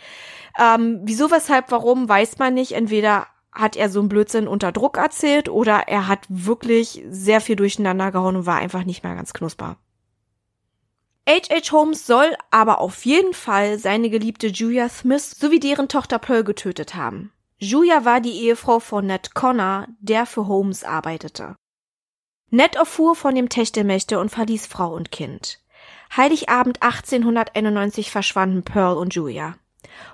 [0.58, 2.72] Ähm, wieso, weshalb, warum, weiß man nicht.
[2.72, 7.56] Entweder hat er so einen Blödsinn unter Druck erzählt oder er hat wirklich sehr viel
[7.56, 9.76] durcheinander gehauen und war einfach nicht mehr ganz knusper.
[11.28, 11.70] H.H.
[11.70, 16.96] Holmes soll aber auf jeden Fall seine geliebte Julia Smith sowie deren Tochter Pearl getötet
[16.96, 17.32] haben.
[17.58, 21.54] Julia war die Ehefrau von Ned Connor, der für Holmes arbeitete.
[22.50, 25.61] Ned erfuhr von dem Techtelmächte und verließ Frau und Kind.
[26.14, 29.56] Heiligabend 1891 verschwanden Pearl und Julia.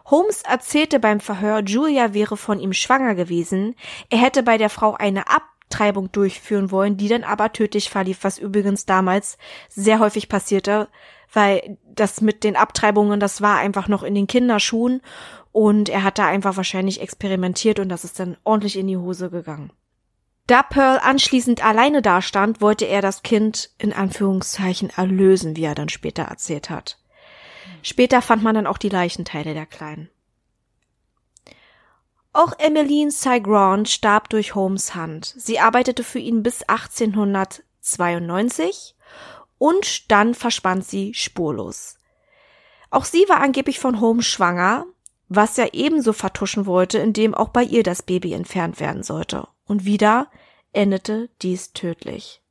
[0.06, 3.74] Holmes erzählte beim Verhör, Julia wäre von ihm schwanger gewesen,
[4.08, 8.38] er hätte bei der Frau eine Abtreibung durchführen wollen, die dann aber tödlich verlief, was
[8.38, 10.88] übrigens damals sehr häufig passierte,
[11.32, 15.02] weil das mit den Abtreibungen, das war einfach noch in den Kinderschuhen
[15.50, 19.30] und er hat da einfach wahrscheinlich experimentiert und das ist dann ordentlich in die Hose
[19.30, 19.72] gegangen.
[20.48, 25.90] Da Pearl anschließend alleine dastand, wollte er das Kind in Anführungszeichen erlösen, wie er dann
[25.90, 26.98] später erzählt hat.
[27.82, 30.08] Später fand man dann auch die Leichenteile der Kleinen.
[32.32, 35.34] Auch Emmeline Cygrand starb durch Holmes Hand.
[35.36, 38.94] Sie arbeitete für ihn bis 1892
[39.58, 41.98] und dann verschwand sie spurlos.
[42.88, 44.86] Auch sie war angeblich von Holmes schwanger,
[45.28, 49.46] was er ebenso vertuschen wollte, indem auch bei ihr das Baby entfernt werden sollte.
[49.68, 50.28] Und wieder
[50.72, 52.42] endete dies tödlich.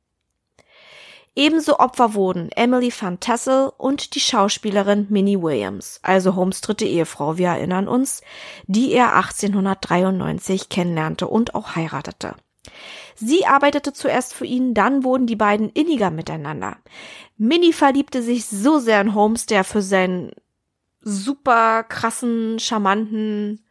[1.38, 7.38] Ebenso Opfer wurden Emily Van Tassel und die Schauspielerin Minnie Williams, also Holmes dritte Ehefrau,
[7.38, 8.22] wir erinnern uns,
[8.66, 12.34] die er 1893 kennenlernte und auch heiratete.
[13.14, 16.76] Sie arbeitete zuerst für ihn, dann wurden die beiden inniger miteinander.
[17.36, 20.32] Minnie verliebte sich so sehr in Holmes, der für seinen
[21.02, 23.64] super krassen, charmanten,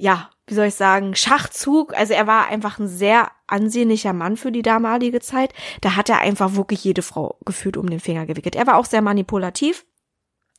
[0.00, 1.94] ja, wie soll ich sagen, Schachzug.
[1.94, 5.52] Also er war einfach ein sehr ansehnlicher Mann für die damalige Zeit.
[5.82, 8.56] Da hat er einfach wirklich jede Frau gefühlt um den Finger gewickelt.
[8.56, 9.84] Er war auch sehr manipulativ.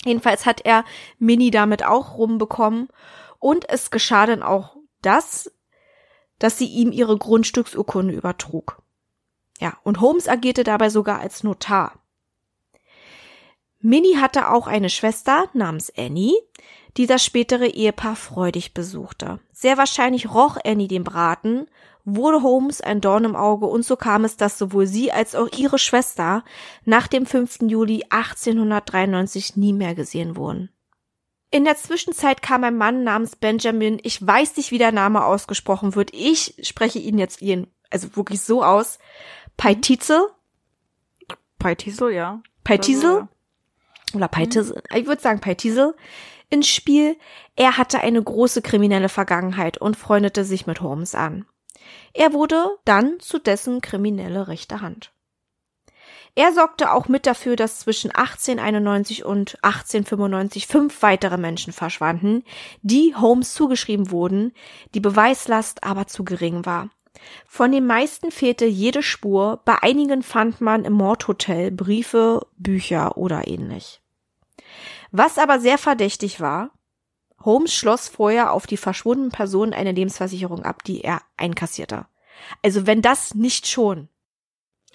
[0.06, 0.86] Jedenfalls hat er
[1.17, 2.89] Mini damit auch rumbekommen.
[3.39, 5.51] Und es geschah dann auch das,
[6.38, 8.82] dass sie ihm ihre Grundstücksurkunde übertrug.
[9.60, 11.99] Ja, und Holmes agierte dabei sogar als Notar.
[13.80, 16.36] Minnie hatte auch eine Schwester namens Annie,
[16.97, 19.39] die das spätere Ehepaar freudig besuchte.
[19.51, 21.67] Sehr wahrscheinlich roch Annie den Braten,
[22.04, 25.49] wurde Holmes ein Dorn im Auge und so kam es, dass sowohl sie als auch
[25.58, 26.43] ihre Schwester
[26.84, 27.60] nach dem 5.
[27.67, 30.69] Juli 1893 nie mehr gesehen wurden.
[31.51, 35.95] In der Zwischenzeit kam ein Mann namens Benjamin, ich weiß nicht, wie der Name ausgesprochen
[35.95, 38.99] wird, ich spreche ihn jetzt ihn, also wirklich so aus,
[39.58, 40.21] Peitizel.
[41.60, 42.41] Peitizel, ja.
[42.63, 43.27] Peitizel?
[44.13, 45.93] Oder Peitizel, ich würde sagen Peitizel
[46.52, 47.18] ins Spiel.
[47.56, 51.46] Er hatte eine große kriminelle Vergangenheit und freundete sich mit Holmes an.
[52.14, 55.12] Er wurde dann zu dessen kriminelle rechte Hand.
[56.36, 62.44] Er sorgte auch mit dafür, dass zwischen 1891 und 1895 fünf weitere Menschen verschwanden,
[62.82, 64.54] die Holmes zugeschrieben wurden,
[64.94, 66.90] die Beweislast aber zu gering war.
[67.46, 73.48] Von den meisten fehlte jede Spur, bei einigen fand man im Mordhotel Briefe, Bücher oder
[73.48, 74.01] ähnlich.
[75.12, 76.71] Was aber sehr verdächtig war,
[77.43, 82.06] Holmes schloss vorher auf die verschwundenen Personen eine Lebensversicherung ab, die er einkassierte.
[82.63, 84.10] Also wenn das nicht schon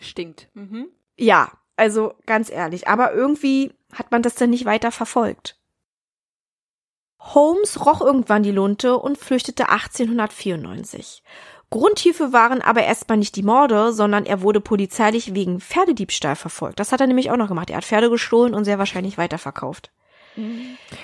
[0.00, 0.48] stinkt.
[0.55, 0.88] Mhm.
[1.16, 5.59] Ja, also ganz ehrlich, aber irgendwie hat man das dann nicht weiter verfolgt.
[7.18, 11.22] Holmes roch irgendwann die Lunte und flüchtete 1894.
[11.70, 16.79] Grund hierfür waren aber erstmal nicht die Morde, sondern er wurde polizeilich wegen Pferdediebstahl verfolgt.
[16.79, 17.70] Das hat er nämlich auch noch gemacht.
[17.70, 19.90] Er hat Pferde gestohlen und sehr wahrscheinlich weiterverkauft.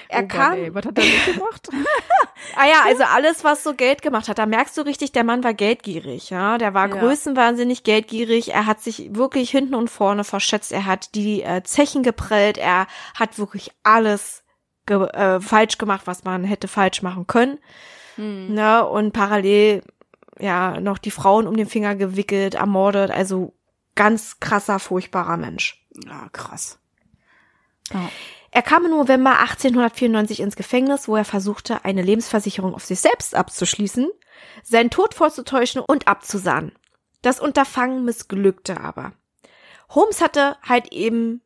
[0.08, 0.50] Er oh kam.
[0.50, 1.68] Mann, ey, was hat er nicht gemacht?
[2.56, 5.42] ah ja, also alles, was so Geld gemacht hat, da merkst du richtig, der Mann
[5.42, 6.58] war geldgierig, ja.
[6.58, 6.96] Der war ja.
[6.96, 8.52] größenwahnsinnig geldgierig.
[8.52, 10.72] Er hat sich wirklich hinten und vorne verschätzt.
[10.72, 12.58] Er hat die äh, Zechen geprellt.
[12.58, 14.44] Er hat wirklich alles
[14.86, 17.58] ge äh, falsch gemacht, was man hätte falsch machen können.
[18.16, 18.54] Hm.
[18.54, 18.86] Ne?
[18.86, 19.82] Und parallel
[20.38, 23.10] ja noch die Frauen um den Finger gewickelt, ermordet.
[23.10, 23.54] Also
[23.94, 25.86] ganz krasser, furchtbarer Mensch.
[26.06, 26.78] Ja, krass.
[27.92, 28.10] Ja.
[28.54, 33.34] Er kam im November 1894 ins Gefängnis, wo er versuchte, eine Lebensversicherung auf sich selbst
[33.34, 34.10] abzuschließen,
[34.62, 36.72] seinen Tod vorzutäuschen und abzusahnen.
[37.22, 39.14] Das Unterfangen missglückte aber.
[39.88, 41.40] Holmes hatte halt eben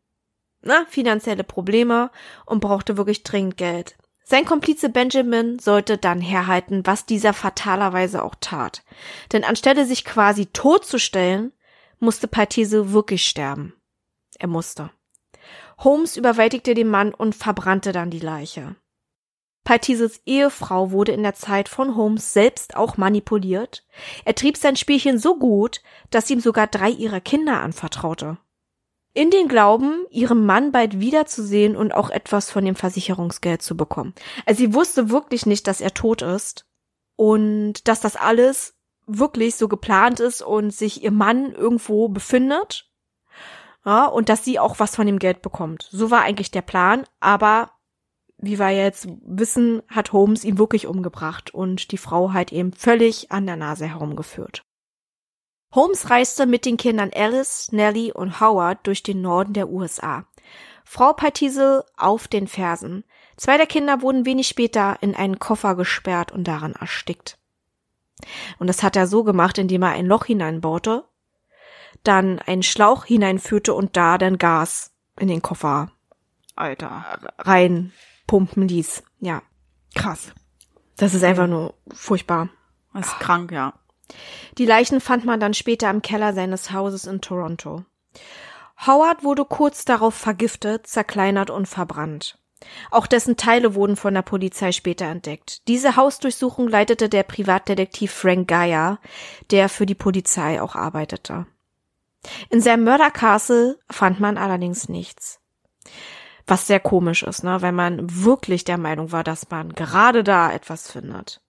[0.63, 2.11] na, finanzielle Probleme
[2.45, 3.97] und brauchte wirklich dringend Geld.
[4.25, 8.83] Sein Komplize Benjamin sollte dann herhalten, was dieser fatalerweise auch tat.
[9.33, 11.53] Denn anstelle sich quasi totzustellen,
[12.01, 13.75] musste Partese wirklich sterben.
[14.41, 14.91] Er musste.
[15.79, 18.77] Holmes überwältigte den Mann und verbrannte dann die Leiche.
[19.65, 23.85] Paltises Ehefrau wurde in der Zeit von Holmes selbst auch manipuliert.
[24.25, 28.39] Er trieb sein Spielchen so gut, dass ihm sogar drei ihrer Kinder anvertraute.
[29.13, 34.15] In den Glauben, ihrem Mann bald wiederzusehen und auch etwas von dem Versicherungsgeld zu bekommen.
[34.45, 36.67] Also sie wusste wirklich nicht, dass er tot ist
[37.17, 38.75] und dass das alles
[39.07, 42.89] wirklich so geplant ist und sich ihr Mann irgendwo befindet
[43.87, 45.89] ja, und dass sie auch was von dem Geld bekommt.
[45.93, 47.71] So war eigentlich der Plan, aber
[48.37, 53.31] wie wir jetzt wissen, hat Holmes ihn wirklich umgebracht und die Frau halt eben völlig
[53.31, 54.65] an der Nase herumgeführt.
[55.73, 60.27] Holmes reiste mit den Kindern Alice, Nellie und Howard durch den Norden der USA.
[60.85, 63.05] Frau Partiesel auf den Fersen.
[63.37, 67.39] Zwei der Kinder wurden wenig später in einen Koffer gesperrt und daran erstickt.
[68.59, 71.05] Und das hat er so gemacht, indem er ein Loch hineinbaute
[72.07, 75.91] dann einen Schlauch hineinführte und da dann Gas in den Koffer
[76.57, 77.05] Alter
[77.39, 79.03] reinpumpen ließ.
[79.21, 79.43] Ja.
[79.95, 80.33] Krass.
[80.97, 82.49] Das ist einfach nur furchtbar.
[82.95, 83.75] Das ist krank, ja.
[84.57, 87.85] Die Leichen fand man dann später im Keller seines Hauses in Toronto.
[88.87, 92.39] Howard wurde kurz darauf vergiftet, zerkleinert und verbrannt.
[92.91, 95.67] Auch dessen Teile wurden von der Polizei später entdeckt.
[95.69, 98.99] Diese Hausdurchsuchung leitete der Privatdetektiv Frank Geyer,
[99.51, 101.47] der für die Polizei auch arbeitete.
[102.51, 105.41] In seinem Murder Castle fand man allerdings nichts.
[106.47, 110.53] Was sehr komisch ist, ne, wenn man wirklich der Meinung war, dass man gerade da
[110.53, 111.41] etwas findet.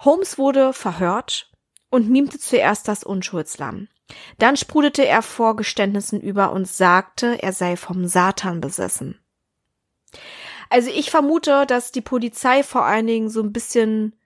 [0.00, 1.50] Holmes wurde verhört
[1.90, 3.88] und mimte zuerst das Unschuldslamm.
[4.38, 9.20] Dann sprudelte er vor Geständnissen über und sagte, er sei vom Satan besessen.
[10.68, 14.16] Also ich vermute, dass die Polizei vor allen Dingen so ein bisschen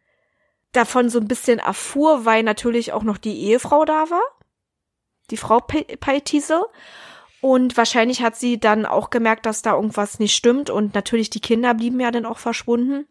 [0.72, 4.22] davon so ein bisschen erfuhr, weil natürlich auch noch die Ehefrau da war
[5.30, 6.64] die Frau Paitise.
[7.40, 10.70] Und wahrscheinlich hat sie dann auch gemerkt, dass da irgendwas nicht stimmt.
[10.70, 13.06] Und natürlich die Kinder blieben ja dann auch verschwunden.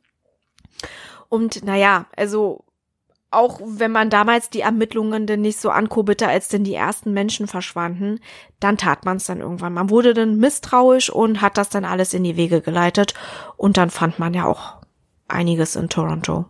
[1.30, 2.66] Und naja, also
[3.34, 7.48] auch wenn man damals die Ermittlungen denn nicht so ankurbelte, als denn die ersten Menschen
[7.48, 8.20] verschwanden,
[8.60, 9.74] dann tat man es dann irgendwann.
[9.74, 13.14] Man wurde dann misstrauisch und hat das dann alles in die Wege geleitet.
[13.58, 14.78] Und dann fand man ja auch
[15.28, 16.46] einiges in Toronto.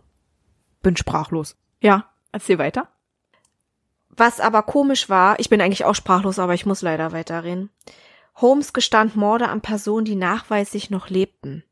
[0.82, 1.56] Bin sprachlos.
[1.80, 2.88] Ja, erzähl weiter.
[4.16, 7.70] Was aber komisch war, ich bin eigentlich auch sprachlos, aber ich muss leider weiterreden.
[8.36, 11.64] Holmes gestand Morde an Personen, die nachweislich noch lebten.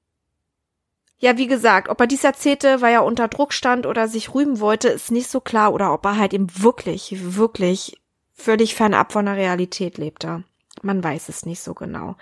[1.18, 4.58] Ja, wie gesagt, ob er dies erzählte, weil er unter Druck stand oder sich rühmen
[4.58, 8.00] wollte, ist nicht so klar oder ob er halt eben wirklich, wirklich
[8.32, 10.42] völlig fernab von der Realität lebte.
[10.82, 12.16] Man weiß es nicht so genau.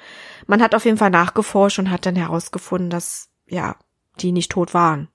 [0.47, 3.77] Man hat auf jeden Fall nachgeforscht und hat dann herausgefunden, dass, ja,
[4.19, 5.09] die nicht tot waren.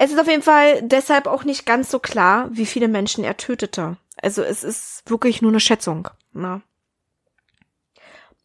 [0.00, 3.36] Es ist auf jeden Fall deshalb auch nicht ganz so klar, wie viele Menschen er
[3.36, 3.96] tötete.
[4.22, 6.08] Also es ist wirklich nur eine Schätzung.
[6.32, 6.62] Ne?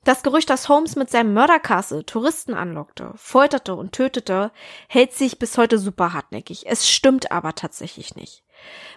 [0.04, 4.52] Das Gerücht, dass Holmes mit seinem Mörderkasse Touristen anlockte, folterte und tötete,
[4.90, 6.66] hält sich bis heute super hartnäckig.
[6.66, 8.43] Es stimmt aber tatsächlich nicht.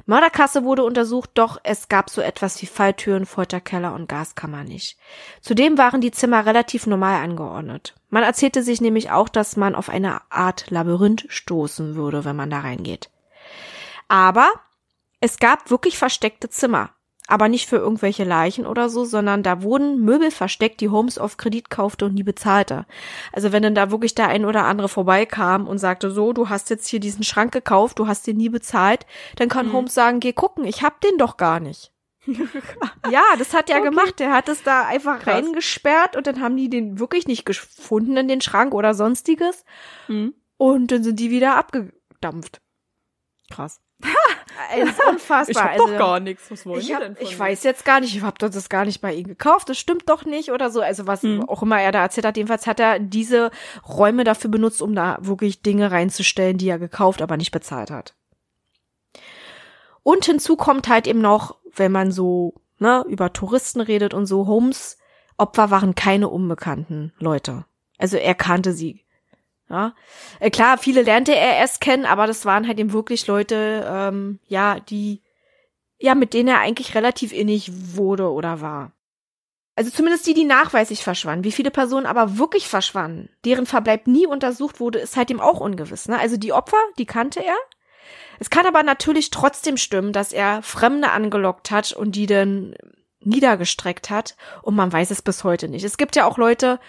[0.07, 4.99] Mörderkasse wurde untersucht, doch es gab so etwas wie Falltüren, Folterkeller und Gaskammer nicht.
[5.41, 7.95] Zudem waren die Zimmer relativ normal angeordnet.
[8.09, 12.51] Man erzählte sich nämlich auch, dass man auf eine Art Labyrinth stoßen würde, wenn man
[12.51, 13.11] da reingeht.
[14.09, 14.49] Aber
[15.21, 16.91] es gab wirklich versteckte Zimmer
[17.27, 21.37] aber nicht für irgendwelche Leichen oder so, sondern da wurden Möbel versteckt, die Holmes auf
[21.37, 22.87] Kredit kaufte und nie bezahlte.
[23.33, 26.70] Also wenn dann da wirklich der ein oder andere vorbeikam und sagte, so, du hast
[26.70, 29.07] jetzt hier diesen Schrank gekauft, du hast den nie bezahlt,
[29.37, 29.72] dann kann mhm.
[29.72, 31.93] Holmes sagen, geh gucken, ich hab den doch gar nicht.
[33.11, 33.89] ja, das hat er okay.
[33.91, 34.18] gemacht.
[34.18, 35.35] Der hat es da einfach Krass.
[35.35, 39.64] reingesperrt und dann haben die den wirklich nicht gefunden in den Schrank oder sonstiges.
[40.09, 40.35] Mhm.
[40.57, 42.61] Und dann sind die wieder abgedampft.
[43.51, 43.81] Krass.
[44.74, 45.48] Es ist unfassbar.
[45.48, 46.50] Ich hab also, doch gar nichts.
[46.50, 48.14] Was wollen ich hab, denn von Ich weiß jetzt gar nicht.
[48.14, 49.68] Ich habe das gar nicht bei ihm gekauft.
[49.68, 50.80] Das stimmt doch nicht oder so.
[50.80, 51.48] Also was hm.
[51.48, 52.36] auch immer er da erzählt hat.
[52.36, 53.50] Jedenfalls hat er diese
[53.88, 58.14] Räume dafür benutzt, um da wirklich Dinge reinzustellen, die er gekauft, aber nicht bezahlt hat.
[60.02, 64.46] Und hinzu kommt halt eben noch, wenn man so ne, über Touristen redet und so,
[64.46, 64.98] Holmes
[65.38, 67.64] Opfer waren keine unbekannten Leute.
[67.98, 69.04] Also er kannte sie
[69.69, 69.95] ja,
[70.39, 74.39] äh, klar, viele lernte er erst kennen, aber das waren halt eben wirklich Leute, ähm,
[74.47, 75.23] ja, die,
[75.99, 78.93] ja, mit denen er eigentlich relativ innig wurde oder war.
[79.75, 81.45] Also zumindest die, die nachweislich verschwanden.
[81.45, 85.61] Wie viele Personen aber wirklich verschwanden, deren Verbleib nie untersucht wurde, ist halt ihm auch
[85.61, 86.09] ungewiss.
[86.09, 86.19] Ne?
[86.19, 87.57] Also die Opfer, die kannte er.
[88.39, 92.75] Es kann aber natürlich trotzdem stimmen, dass er Fremde angelockt hat und die dann
[93.21, 94.37] niedergestreckt hat.
[94.62, 95.85] Und man weiß es bis heute nicht.
[95.85, 96.81] Es gibt ja auch Leute,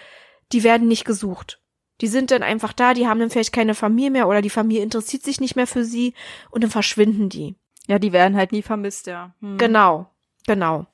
[0.52, 1.60] die werden nicht gesucht.
[2.00, 4.82] Die sind dann einfach da, die haben dann vielleicht keine Familie mehr oder die Familie
[4.82, 6.14] interessiert sich nicht mehr für sie
[6.50, 7.56] und dann verschwinden die.
[7.86, 9.34] Ja, die werden halt nie vermisst, ja.
[9.40, 9.58] Hm.
[9.58, 10.10] Genau,
[10.46, 10.86] genau.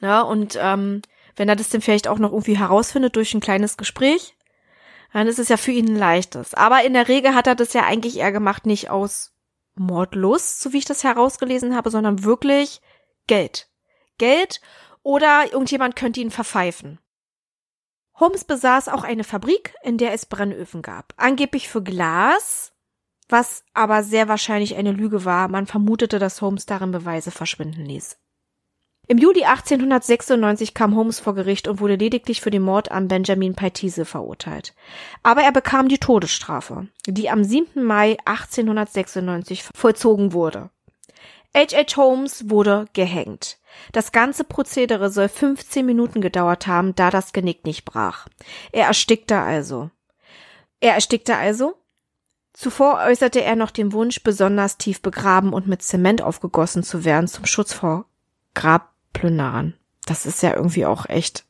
[0.00, 1.02] Ja, und ähm,
[1.36, 4.36] wenn er das dann vielleicht auch noch irgendwie herausfindet durch ein kleines Gespräch,
[5.12, 6.54] dann ist es ja für ihn ein leichtes.
[6.54, 9.32] Aber in der Regel hat er das ja eigentlich eher gemacht, nicht aus
[9.76, 12.80] Mordlust, so wie ich das herausgelesen habe, sondern wirklich
[13.26, 13.68] Geld.
[14.18, 14.60] Geld
[15.02, 16.98] oder irgendjemand könnte ihn verpfeifen.
[18.16, 21.12] Holmes besaß auch eine Fabrik, in der es Brennöfen gab.
[21.16, 22.72] Angeblich für Glas,
[23.28, 25.48] was aber sehr wahrscheinlich eine Lüge war.
[25.48, 28.18] Man vermutete, dass Holmes darin Beweise verschwinden ließ.
[29.06, 33.54] Im Juli 1896 kam Holmes vor Gericht und wurde lediglich für den Mord an Benjamin
[33.54, 34.74] Paitise verurteilt.
[35.22, 37.84] Aber er bekam die Todesstrafe, die am 7.
[37.84, 40.70] Mai 1896 vollzogen wurde.
[41.56, 41.96] H.H.
[41.96, 43.58] Holmes wurde gehängt.
[43.92, 48.26] Das ganze Prozedere soll 15 Minuten gedauert haben, da das Genick nicht brach.
[48.72, 49.90] Er erstickte also.
[50.80, 51.74] Er erstickte also?
[52.52, 57.28] Zuvor äußerte er noch den Wunsch, besonders tief begraben und mit Zement aufgegossen zu werden
[57.28, 58.06] zum Schutz vor
[58.54, 59.74] Grabplünderern.
[60.06, 61.44] Das ist ja irgendwie auch echt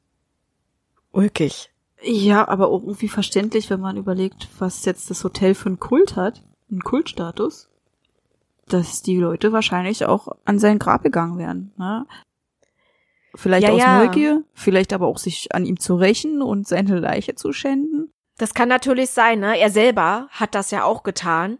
[1.13, 1.71] ulkig.
[2.03, 6.43] Ja, aber irgendwie verständlich, wenn man überlegt, was jetzt das Hotel für einen Kult hat.
[6.71, 7.69] Einen Kultstatus
[8.69, 11.73] dass die Leute wahrscheinlich auch an sein Grab gegangen wären.
[11.77, 12.07] Ne?
[13.35, 13.99] Vielleicht ja, aus ja.
[13.99, 18.13] Neugier, vielleicht aber auch sich an ihm zu rächen und seine Leiche zu schänden.
[18.39, 19.59] Das kann natürlich sein, ne?
[19.59, 21.59] Er selber hat das ja auch getan.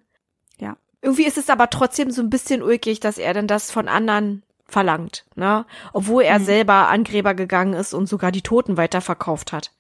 [0.59, 0.77] Ja.
[1.03, 4.43] Irgendwie ist es aber trotzdem so ein bisschen ulkig, dass er denn das von anderen
[4.67, 5.67] verlangt, ne?
[5.93, 6.45] Obwohl er mhm.
[6.45, 9.73] selber an Gräber gegangen ist und sogar die Toten weiterverkauft hat.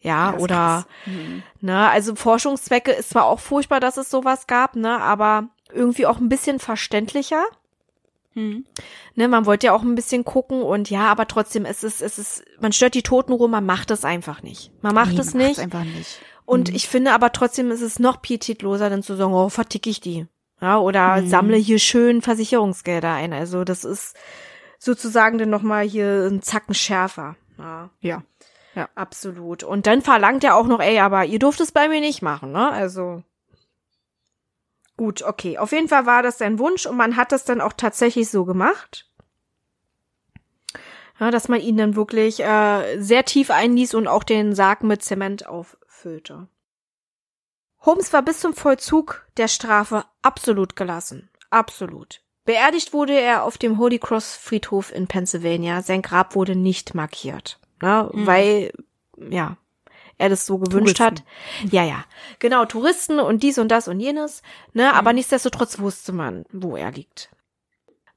[0.00, 1.42] Ja, oder, mhm.
[1.60, 6.18] ne, also Forschungszwecke ist zwar auch furchtbar, dass es sowas gab, ne, aber irgendwie auch
[6.18, 7.44] ein bisschen verständlicher.
[8.34, 8.64] Hm.
[9.16, 12.16] Ne, man wollte ja auch ein bisschen gucken und ja, aber trotzdem es ist es
[12.18, 14.70] ist man stört die Totenruhe, man macht es einfach nicht.
[14.82, 15.58] Man macht nee, es nicht.
[15.58, 16.20] einfach nicht.
[16.44, 16.76] Und hm.
[16.76, 20.26] ich finde aber trotzdem ist es noch pietätloser, dann zu sagen, oh, verticke ich die.
[20.60, 21.28] Ja, oder hm.
[21.28, 23.32] sammle hier schön Versicherungsgelder ein.
[23.32, 24.14] Also das ist
[24.78, 27.36] sozusagen dann nochmal hier ein Zacken schärfer.
[27.58, 27.90] Ja.
[28.00, 28.22] ja.
[28.74, 29.64] Ja, absolut.
[29.64, 32.52] Und dann verlangt er auch noch, ey, aber ihr durft es bei mir nicht machen,
[32.52, 32.70] ne?
[32.70, 33.24] Also
[35.00, 35.56] Gut, okay.
[35.56, 38.44] Auf jeden Fall war das sein Wunsch und man hat das dann auch tatsächlich so
[38.44, 39.08] gemacht.
[41.18, 45.02] Ja, dass man ihn dann wirklich äh, sehr tief einließ und auch den Sarg mit
[45.02, 46.48] Zement auffüllte.
[47.80, 51.30] Holmes war bis zum Vollzug der Strafe absolut gelassen.
[51.48, 52.20] Absolut.
[52.44, 55.80] Beerdigt wurde er auf dem Holy Cross Friedhof in Pennsylvania.
[55.80, 57.58] Sein Grab wurde nicht markiert.
[57.80, 58.10] ne?
[58.12, 58.26] Mhm.
[58.26, 58.72] Weil,
[59.16, 59.56] ja,
[60.20, 61.24] er das so gewünscht Touristen.
[61.64, 61.72] hat.
[61.72, 62.04] Ja, ja.
[62.38, 64.42] Genau, Touristen und dies und das und jenes,
[64.74, 64.84] ne?
[64.84, 64.98] Mhm.
[64.98, 67.30] Aber nichtsdestotrotz wusste man, wo er liegt.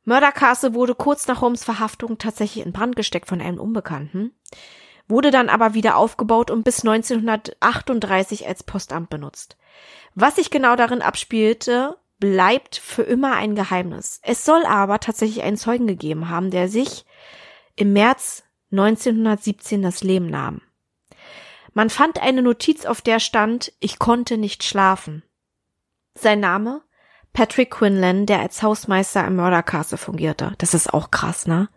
[0.06, 4.34] Murder Castle wurde kurz nach Holmes Verhaftung tatsächlich in Brand gesteckt von einem Unbekannten,
[5.08, 9.56] wurde dann aber wieder aufgebaut und bis 1938 als Postamt benutzt.
[10.14, 14.20] Was sich genau darin abspielte, bleibt für immer ein Geheimnis.
[14.24, 17.06] Es soll aber tatsächlich einen Zeugen gegeben haben, der sich
[17.78, 20.62] im März 1917 das Leben nahm.
[21.74, 25.24] Man fand eine Notiz, auf der stand, ich konnte nicht schlafen.
[26.16, 26.82] Sein Name?
[27.34, 30.54] Patrick Quinlan, der als Hausmeister im Mördercastle fungierte.
[30.60, 31.68] Das ist auch krass, ne?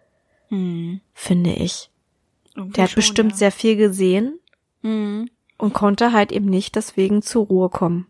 [0.48, 1.00] Hm.
[1.14, 1.90] Finde ich.
[2.54, 3.36] Irgendwie der hat schon, bestimmt ja.
[3.38, 4.38] sehr viel gesehen
[4.82, 5.30] hm.
[5.56, 8.06] und konnte halt eben nicht deswegen zur Ruhe kommen.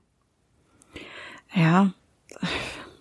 [1.54, 1.92] Ja.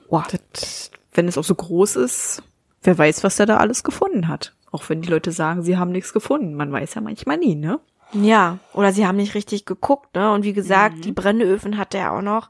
[0.09, 0.27] Wow.
[0.27, 2.43] Das, wenn es auch so groß ist,
[2.83, 4.55] wer weiß, was er da alles gefunden hat.
[4.71, 6.53] Auch wenn die Leute sagen, sie haben nichts gefunden.
[6.53, 7.79] Man weiß ja manchmal nie, ne?
[8.13, 10.31] Ja, oder sie haben nicht richtig geguckt, ne?
[10.31, 11.01] Und wie gesagt, mhm.
[11.01, 12.49] die Brennöfen hatte er auch noch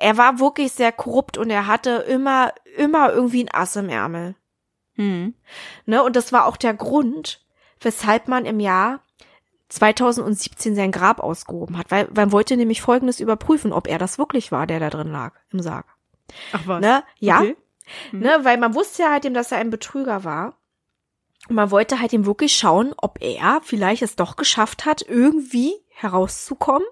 [0.00, 4.34] er war wirklich sehr korrupt und er hatte immer, immer irgendwie ein Ass im Ärmel.
[4.94, 5.34] Hm.
[5.84, 7.44] Ne, und das war auch der Grund,
[7.80, 9.00] weshalb man im Jahr
[9.68, 14.50] 2017 sein Grab ausgehoben hat, weil man wollte nämlich Folgendes überprüfen, ob er das wirklich
[14.50, 15.86] war, der da drin lag im Sarg.
[16.52, 16.80] Ach was?
[16.80, 17.04] Ne?
[17.18, 17.40] Ja.
[17.40, 17.56] Okay.
[18.10, 18.20] Hm.
[18.20, 20.56] Ne, weil man wusste ja halt eben, dass er ein Betrüger war.
[21.50, 26.86] Man wollte halt ihm wirklich schauen, ob er vielleicht es doch geschafft hat, irgendwie herauszukommen.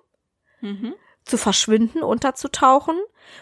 [0.61, 0.94] Mhm
[1.28, 2.98] zu verschwinden, unterzutauchen,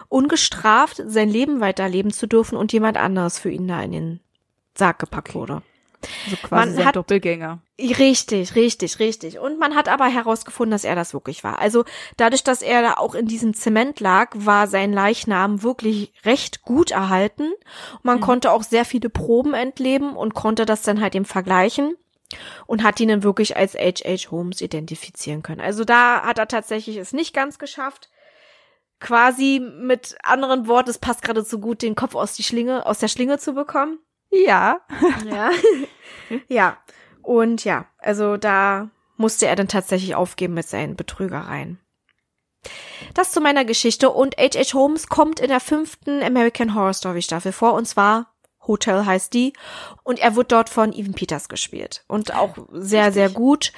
[0.08, 4.20] ungestraft sein Leben weiterleben zu dürfen und jemand anderes für ihn da in den
[4.74, 5.38] Sarg gepackt okay.
[5.38, 5.62] wurde.
[6.24, 7.60] Also quasi man hat, Doppelgänger.
[7.78, 9.38] Richtig, richtig, richtig.
[9.38, 11.58] Und man hat aber herausgefunden, dass er das wirklich war.
[11.58, 11.84] Also
[12.16, 16.90] dadurch, dass er da auch in diesem Zement lag, war sein Leichnam wirklich recht gut
[16.90, 17.52] erhalten.
[18.02, 18.22] Man mhm.
[18.22, 21.96] konnte auch sehr viele Proben entleben und konnte das dann halt eben vergleichen
[22.66, 24.30] und hat ihn dann wirklich als H.H.
[24.30, 25.60] Holmes identifizieren können.
[25.60, 28.10] Also da hat er tatsächlich es nicht ganz geschafft.
[28.98, 32.98] Quasi mit anderen Worten, es passt gerade so gut, den Kopf aus die Schlinge, aus
[32.98, 33.98] der Schlinge zu bekommen.
[34.44, 34.80] Ja.
[35.24, 35.50] Ja.
[36.48, 36.76] ja.
[37.22, 41.80] Und ja, also da musste er dann tatsächlich aufgeben mit seinen Betrügereien.
[43.14, 44.74] Das zu meiner Geschichte und H.H.
[44.74, 48.34] Holmes kommt in der fünften American Horror Story Staffel vor und zwar
[48.66, 49.52] Hotel heißt die.
[50.02, 52.04] Und er wird dort von Evan Peters gespielt.
[52.08, 53.14] Und auch sehr, Richtig.
[53.14, 53.72] sehr gut.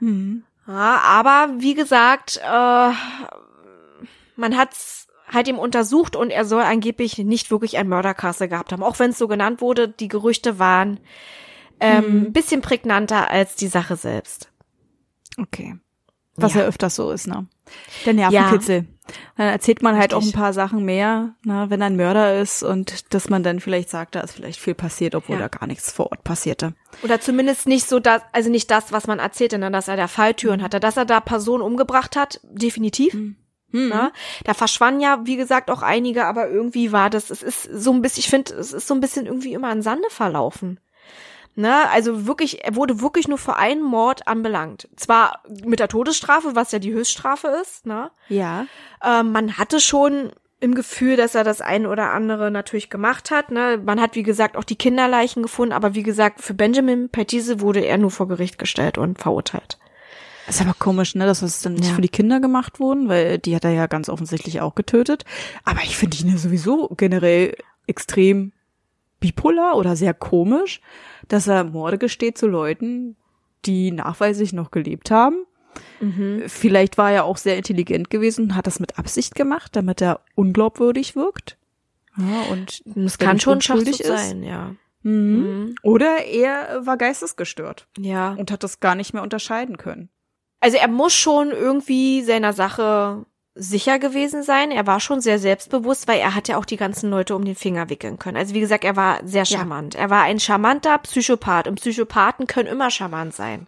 [0.00, 0.44] Mhm.
[0.66, 2.90] Ja, aber wie gesagt, äh,
[4.36, 8.82] man hat's halt ihm untersucht und er soll angeblich nicht wirklich ein Mörderkasse gehabt haben.
[8.82, 11.00] Auch wenn es so genannt wurde, die Gerüchte waren
[11.80, 12.32] ähm, mhm.
[12.32, 14.50] bisschen prägnanter als die Sache selbst.
[15.38, 15.76] Okay.
[16.36, 17.46] Was ja, ja öfters so ist, ne?
[18.04, 18.76] Der Nervenkitzel.
[18.76, 19.14] Ja.
[19.36, 20.16] Dann erzählt man halt Richtig.
[20.16, 23.90] auch ein paar Sachen mehr, ne, wenn ein Mörder ist und dass man dann vielleicht
[23.90, 25.42] sagt, da ist vielleicht viel passiert, obwohl ja.
[25.42, 26.74] da gar nichts vor Ort passierte.
[27.02, 30.08] Oder zumindest nicht so das, also nicht das, was man erzählt, sondern dass er da
[30.08, 30.80] Falltüren hatte.
[30.80, 33.12] Dass er da Personen umgebracht hat, definitiv.
[33.12, 33.36] Hm.
[33.74, 33.88] Hm.
[33.88, 34.12] Na,
[34.44, 38.02] da verschwanden ja, wie gesagt, auch einige, aber irgendwie war das, es ist so ein
[38.02, 40.78] bisschen, ich finde, es ist so ein bisschen irgendwie immer an Sande verlaufen.
[41.56, 44.88] Ne, also wirklich, er wurde wirklich nur für einen Mord anbelangt.
[44.96, 48.10] Zwar mit der Todesstrafe, was ja die Höchststrafe ist, ne?
[48.28, 48.66] Ja.
[49.04, 53.50] Ähm, man hatte schon im Gefühl, dass er das ein oder andere natürlich gemacht hat.
[53.50, 53.80] Ne?
[53.84, 57.80] Man hat, wie gesagt, auch die Kinderleichen gefunden, aber wie gesagt, für Benjamin Petise wurde
[57.84, 59.78] er nur vor Gericht gestellt und verurteilt.
[60.48, 61.94] Ist aber komisch, ne, dass das dann nicht ja.
[61.94, 65.24] für die Kinder gemacht wurden, weil die hat er ja ganz offensichtlich auch getötet.
[65.64, 68.52] Aber ich finde ihn ja sowieso generell extrem
[69.20, 70.80] bipolar oder sehr komisch,
[71.28, 73.16] dass er Morde gesteht zu Leuten,
[73.64, 75.46] die nachweislich noch gelebt haben.
[76.00, 76.42] Mhm.
[76.46, 80.20] Vielleicht war er auch sehr intelligent gewesen und hat das mit Absicht gemacht, damit er
[80.34, 81.56] unglaubwürdig wirkt.
[82.16, 84.76] Ja, und das kann schon schuldig sein, ja.
[85.02, 85.12] Mhm.
[85.12, 85.74] Mhm.
[85.82, 87.86] Oder er war geistesgestört.
[87.98, 88.34] Ja.
[88.34, 90.08] Und hat das gar nicht mehr unterscheiden können.
[90.64, 94.70] Also er muss schon irgendwie seiner Sache sicher gewesen sein.
[94.70, 97.54] Er war schon sehr selbstbewusst, weil er hat ja auch die ganzen Leute um den
[97.54, 98.38] Finger wickeln können.
[98.38, 99.92] Also wie gesagt, er war sehr charmant.
[99.92, 100.00] Ja.
[100.00, 103.66] Er war ein charmanter Psychopath und Psychopathen können immer charmant sein.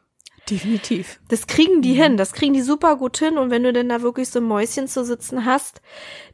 [0.49, 1.19] Definitiv.
[1.29, 2.03] Das kriegen die mhm.
[2.03, 3.37] hin, das kriegen die super gut hin.
[3.37, 5.81] Und wenn du denn da wirklich so Mäuschen zu sitzen hast,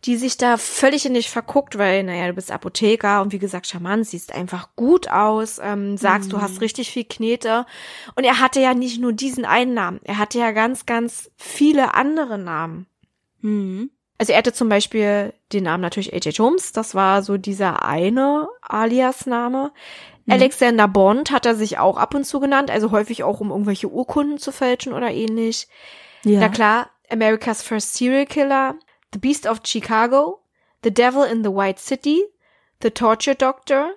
[0.05, 3.67] die sich da völlig in dich verguckt, weil, naja, du bist Apotheker und wie gesagt,
[3.67, 6.33] charmant, siehst einfach gut aus, ähm, sagst, mhm.
[6.33, 6.59] du hast mhm.
[6.59, 7.65] richtig viel Knete.
[8.15, 11.95] Und er hatte ja nicht nur diesen einen Namen, er hatte ja ganz, ganz viele
[11.95, 12.87] andere Namen.
[13.41, 13.91] Mhm.
[14.19, 16.39] Also er hatte zum Beispiel den Namen natürlich H.H.
[16.39, 19.73] Holmes, das war so dieser eine Alias-Name.
[20.25, 20.33] Mhm.
[20.33, 23.89] Alexander Bond hat er sich auch ab und zu genannt, also häufig auch, um irgendwelche
[23.89, 25.69] Urkunden zu fälschen oder ähnlich.
[26.25, 26.41] Ja.
[26.41, 28.77] Na klar, America's First Serial Killer,
[29.13, 30.41] The Beast of Chicago,
[30.85, 32.23] The Devil in the White City,
[32.83, 33.93] The Torture Doctor,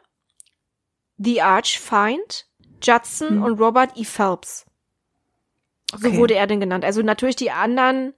[1.17, 2.45] The Arch Find,
[2.82, 3.43] Judson mhm.
[3.43, 4.03] und Robert E.
[4.03, 4.65] Phelps.
[5.93, 6.11] Okay.
[6.11, 6.84] So wurde er denn genannt.
[6.84, 8.13] Also natürlich die anderen,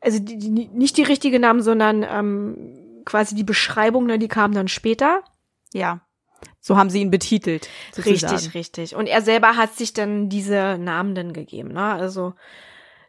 [0.00, 4.54] also die, die, nicht die richtige Namen, sondern ähm, quasi die Beschreibung, ne, die kamen
[4.54, 5.22] dann später.
[5.72, 6.00] Ja.
[6.60, 7.68] So haben sie ihn betitelt.
[7.92, 8.34] Sozusagen.
[8.34, 8.96] Richtig, richtig.
[8.96, 11.92] Und er selber hat sich dann diese Namen dann gegeben, ne?
[11.94, 12.34] Also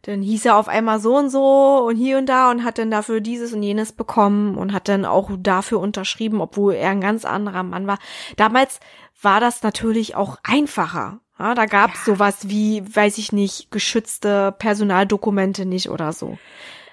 [0.04, 2.90] dann hieß er auf einmal so und so und hier und da und hat dann
[2.90, 7.26] dafür dieses und jenes bekommen und hat dann auch dafür unterschrieben, obwohl er ein ganz
[7.26, 8.00] anderer Mann war.
[8.38, 8.80] Damals
[9.22, 11.20] war das natürlich auch einfacher.
[11.38, 12.14] Ja, da gab's ja.
[12.14, 16.38] sowas wie, weiß ich nicht, geschützte Personaldokumente nicht oder so.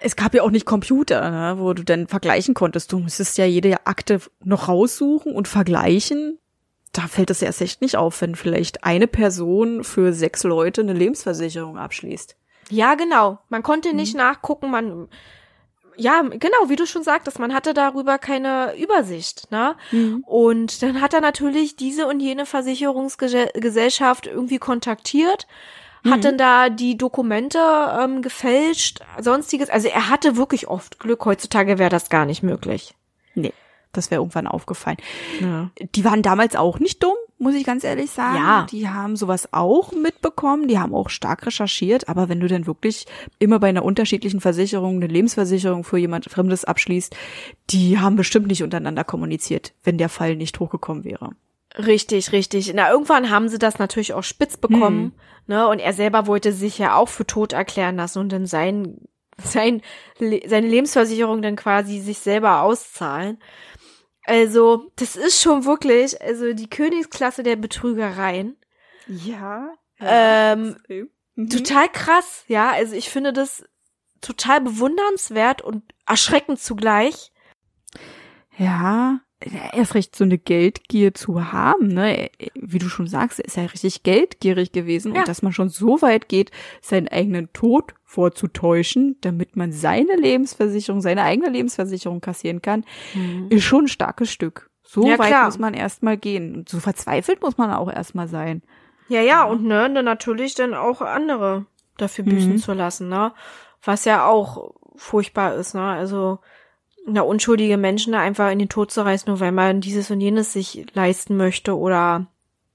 [0.01, 2.93] Es gab ja auch nicht Computer, ne, wo du dann vergleichen konntest.
[2.93, 6.39] Du musstest ja jede Akte noch raussuchen und vergleichen.
[6.93, 10.93] Da fällt es erst echt nicht auf, wenn vielleicht eine Person für sechs Leute eine
[10.93, 12.37] Lebensversicherung abschließt.
[12.71, 13.39] Ja, genau.
[13.49, 14.21] Man konnte nicht mhm.
[14.21, 15.09] nachgucken, man
[15.99, 19.77] ja, genau, wie du schon sagtest, man hatte darüber keine Übersicht, ne?
[19.91, 20.23] Mhm.
[20.27, 25.47] Und dann hat er natürlich diese und jene Versicherungsgesellschaft irgendwie kontaktiert,
[26.07, 26.11] mhm.
[26.13, 27.59] hat dann da die Dokumente
[28.01, 29.71] ähm, gefälscht, sonstiges.
[29.71, 31.25] Also er hatte wirklich oft Glück.
[31.25, 32.95] Heutzutage wäre das gar nicht möglich.
[33.35, 33.53] Nee.
[33.93, 34.99] Das wäre irgendwann aufgefallen.
[35.41, 35.71] Ja.
[35.95, 38.37] Die waren damals auch nicht dumm, muss ich ganz ehrlich sagen.
[38.37, 38.67] Ja.
[38.71, 43.07] Die haben sowas auch mitbekommen, die haben auch stark recherchiert, aber wenn du denn wirklich
[43.39, 47.17] immer bei einer unterschiedlichen Versicherung eine Lebensversicherung für jemand Fremdes abschließt,
[47.71, 51.31] die haben bestimmt nicht untereinander kommuniziert, wenn der Fall nicht hochgekommen wäre.
[51.79, 52.73] Richtig, richtig.
[52.75, 55.13] Na, irgendwann haben sie das natürlich auch spitz bekommen, hm.
[55.47, 55.69] ne?
[55.69, 59.07] Und er selber wollte sich ja auch für tot erklären lassen und dann sein,
[59.43, 59.83] sein,
[60.19, 63.39] seine Lebensversicherung dann quasi sich selber auszahlen.
[64.25, 68.57] Also, das ist schon wirklich, also die Königsklasse der Betrügereien.
[69.07, 69.69] Ja.
[70.01, 71.49] ähm, mhm.
[71.49, 72.73] Total krass, ja.
[72.73, 73.65] Also ich finde das
[74.21, 77.33] total bewundernswert und erschreckend zugleich.
[78.59, 82.31] Ja, erst recht so eine Geldgier zu haben, ne?
[82.55, 85.21] Wie du schon sagst, er ist ja richtig geldgierig gewesen ja.
[85.21, 91.03] und dass man schon so weit geht, seinen eigenen Tod vorzutäuschen, damit man seine Lebensversicherung,
[91.03, 92.85] seine eigene Lebensversicherung kassieren kann,
[93.15, 93.49] mhm.
[93.51, 94.71] ist schon ein starkes Stück.
[94.83, 95.45] So ja, weit klar.
[95.47, 96.55] muss man erstmal gehen.
[96.55, 98.63] Und so verzweifelt muss man auch erstmal sein.
[99.09, 101.67] Ja, ja, und ne, dann natürlich dann auch andere
[101.99, 102.59] dafür büßen mhm.
[102.59, 103.33] zu lassen, ne?
[103.83, 105.83] Was ja auch furchtbar ist, ne?
[105.83, 106.39] Also
[107.07, 110.21] na, unschuldige Menschen da einfach in den Tod zu reißen, nur weil man dieses und
[110.21, 112.27] jenes sich leisten möchte oder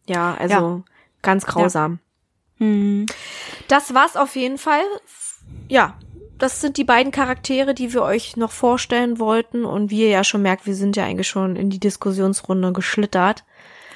[0.08, 0.84] ja, also ja.
[1.22, 2.00] ganz grausam.
[2.58, 2.66] Ja.
[2.66, 3.06] Hm.
[3.68, 4.84] Das war's auf jeden Fall.
[5.68, 5.96] Ja,
[6.38, 9.66] das sind die beiden Charaktere, die wir euch noch vorstellen wollten.
[9.66, 13.44] Und wie ihr ja schon merkt, wir sind ja eigentlich schon in die Diskussionsrunde geschlittert.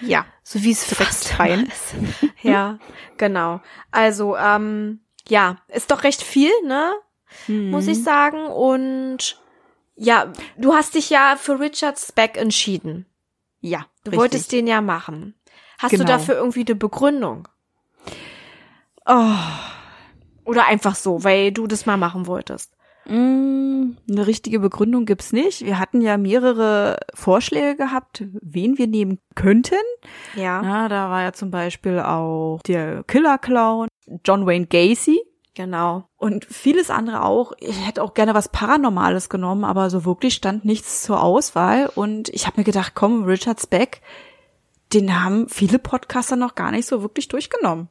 [0.02, 0.26] Ja.
[0.44, 1.96] So wie es fast ist.
[2.42, 2.78] ja,
[3.18, 3.62] genau.
[3.92, 6.94] Also, ähm, ja, ist doch recht viel, ne?
[7.48, 7.72] Mhm.
[7.72, 8.46] Muss ich sagen.
[8.46, 9.40] Und
[9.96, 13.06] ja, du hast dich ja für Richard Speck entschieden.
[13.62, 13.86] Ja.
[14.04, 14.20] Du richtig.
[14.20, 15.36] wolltest den ja machen.
[15.80, 16.04] Hast genau.
[16.04, 17.48] du dafür irgendwie eine Begründung?
[19.06, 19.36] Oh.
[20.46, 22.76] Oder einfach so, weil du das mal machen wolltest?
[23.08, 25.66] Mm, eine richtige Begründung gibt's nicht.
[25.66, 29.76] Wir hatten ja mehrere Vorschläge gehabt, wen wir nehmen könnten.
[30.36, 30.64] Ja.
[30.64, 33.88] ja da war ja zum Beispiel auch der Killer Clown,
[34.24, 35.20] John Wayne Gacy.
[35.56, 36.04] Genau.
[36.18, 37.54] Und vieles andere auch.
[37.60, 41.90] Ich hätte auch gerne was Paranormales genommen, aber so wirklich stand nichts zur Auswahl.
[41.96, 44.02] Und ich habe mir gedacht, komm, Richard Speck,
[44.94, 47.88] den haben viele Podcaster noch gar nicht so wirklich durchgenommen.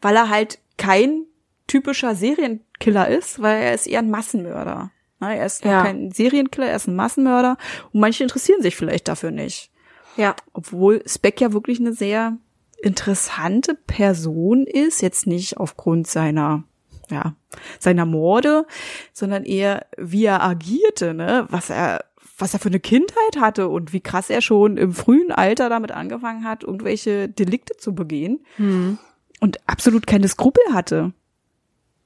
[0.00, 1.24] Weil er halt kein
[1.66, 4.90] typischer Serienkiller ist, weil er ist eher ein Massenmörder.
[5.20, 5.82] Er ist ja.
[5.82, 7.56] kein Serienkiller, er ist ein Massenmörder.
[7.92, 9.70] Und manche interessieren sich vielleicht dafür nicht.
[10.16, 10.36] Ja.
[10.52, 12.36] Obwohl Speck ja wirklich eine sehr
[12.82, 16.64] interessante Person ist, jetzt nicht aufgrund seiner
[17.10, 17.34] ja,
[17.78, 18.66] seiner Morde,
[19.12, 22.04] sondern eher wie er agierte, ne, was er
[22.36, 25.92] was er für eine Kindheit hatte und wie krass er schon im frühen Alter damit
[25.92, 28.98] angefangen hat, irgendwelche Delikte zu begehen mhm.
[29.40, 31.12] und absolut keine Skrupel hatte.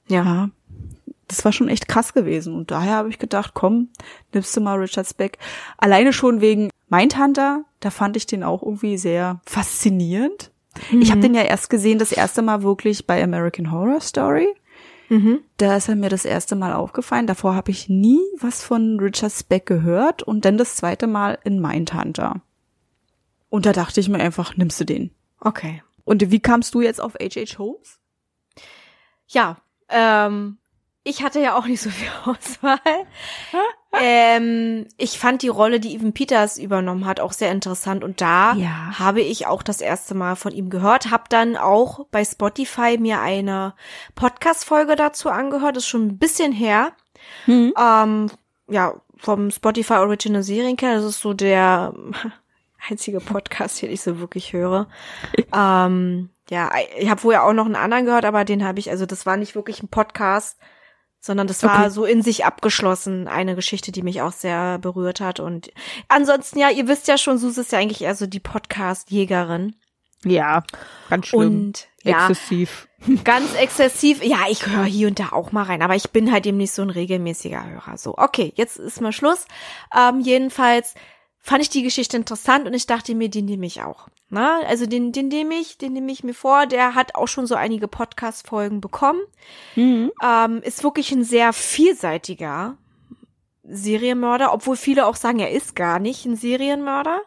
[0.08, 0.50] Ja,
[1.28, 3.88] das war schon echt krass gewesen und daher habe ich gedacht, komm,
[4.32, 5.38] nimmst du mal Richard Speck.
[5.76, 10.50] Alleine schon wegen Mindhunter, da fand ich den auch irgendwie sehr faszinierend.
[10.90, 11.02] Mhm.
[11.02, 14.48] Ich habe den ja erst gesehen, das erste Mal wirklich bei American Horror Story.
[15.08, 15.40] Mhm.
[15.56, 17.26] Da ist er mir das erste Mal aufgefallen.
[17.26, 21.60] Davor habe ich nie was von Richard Speck gehört und dann das zweite Mal in
[21.60, 22.42] Mindhunter.
[23.48, 25.10] Und da dachte ich mir einfach, nimmst du den.
[25.40, 25.82] Okay.
[26.04, 27.58] Und wie kamst du jetzt auf H.H.
[27.58, 27.98] Holmes?
[29.26, 30.58] Ja, ähm,
[31.04, 32.78] ich hatte ja auch nicht so viel Auswahl.
[33.98, 38.54] ähm, ich fand die Rolle, die Evan Peters übernommen hat, auch sehr interessant und da
[38.54, 38.98] ja.
[38.98, 43.20] habe ich auch das erste Mal von ihm gehört, habe dann auch bei Spotify mir
[43.20, 43.74] eine
[44.14, 46.92] Podcast-Folge dazu angehört, das ist schon ein bisschen her.
[47.46, 47.72] Mhm.
[47.78, 48.30] Ähm,
[48.68, 51.94] ja, vom Spotify Original Serienkeller, das ist so der
[52.88, 54.88] einzige Podcast, den ich so wirklich höre.
[55.54, 59.06] ähm, ja, ich habe vorher auch noch einen anderen gehört, aber den habe ich, also
[59.06, 60.58] das war nicht wirklich ein Podcast,
[61.28, 61.90] sondern das war okay.
[61.90, 65.40] so in sich abgeschlossen, eine Geschichte, die mich auch sehr berührt hat.
[65.40, 65.70] Und
[66.08, 69.76] ansonsten, ja, ihr wisst ja schon, Sus ist ja eigentlich eher so die Podcast-Jägerin.
[70.24, 70.64] Ja,
[71.10, 71.40] ganz schlimm.
[71.42, 72.88] Und exzessiv.
[73.06, 74.24] Ja, ganz exzessiv.
[74.24, 76.72] Ja, ich höre hier und da auch mal rein, aber ich bin halt eben nicht
[76.72, 77.98] so ein regelmäßiger Hörer.
[77.98, 79.44] So, okay, jetzt ist mal Schluss.
[79.94, 80.94] Ähm, jedenfalls
[81.40, 84.08] fand ich die Geschichte interessant und ich dachte mir, die nehme ich auch.
[84.30, 86.66] Na, also den, den nehme ich, den nehme ich mir vor.
[86.66, 89.20] Der hat auch schon so einige Podcast-Folgen bekommen.
[89.74, 90.12] Mhm.
[90.22, 92.76] Ähm, ist wirklich ein sehr vielseitiger
[93.64, 97.20] Serienmörder, obwohl viele auch sagen, er ist gar nicht ein Serienmörder.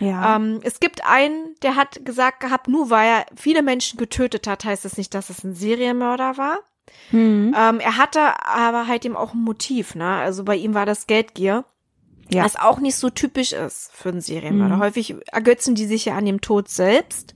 [0.00, 0.36] Ja.
[0.36, 4.64] Ähm, es gibt einen, der hat gesagt gehabt, nur weil er viele Menschen getötet hat,
[4.64, 6.58] heißt das nicht, dass es ein Serienmörder war.
[7.10, 7.54] Mhm.
[7.56, 10.16] Ähm, er hatte aber halt eben auch ein Motiv, ne?
[10.18, 11.64] Also bei ihm war das Geldgier.
[12.30, 12.44] Ja.
[12.44, 14.76] Was auch nicht so typisch ist für einen Serienmörder.
[14.76, 14.80] Mhm.
[14.80, 17.34] Häufig ergötzen die sich ja an dem Tod selbst.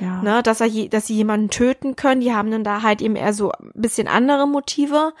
[0.00, 0.20] Ja.
[0.22, 2.20] Ne, dass er je, dass sie jemanden töten können.
[2.20, 5.14] Die haben dann da halt eben eher so ein bisschen andere Motive.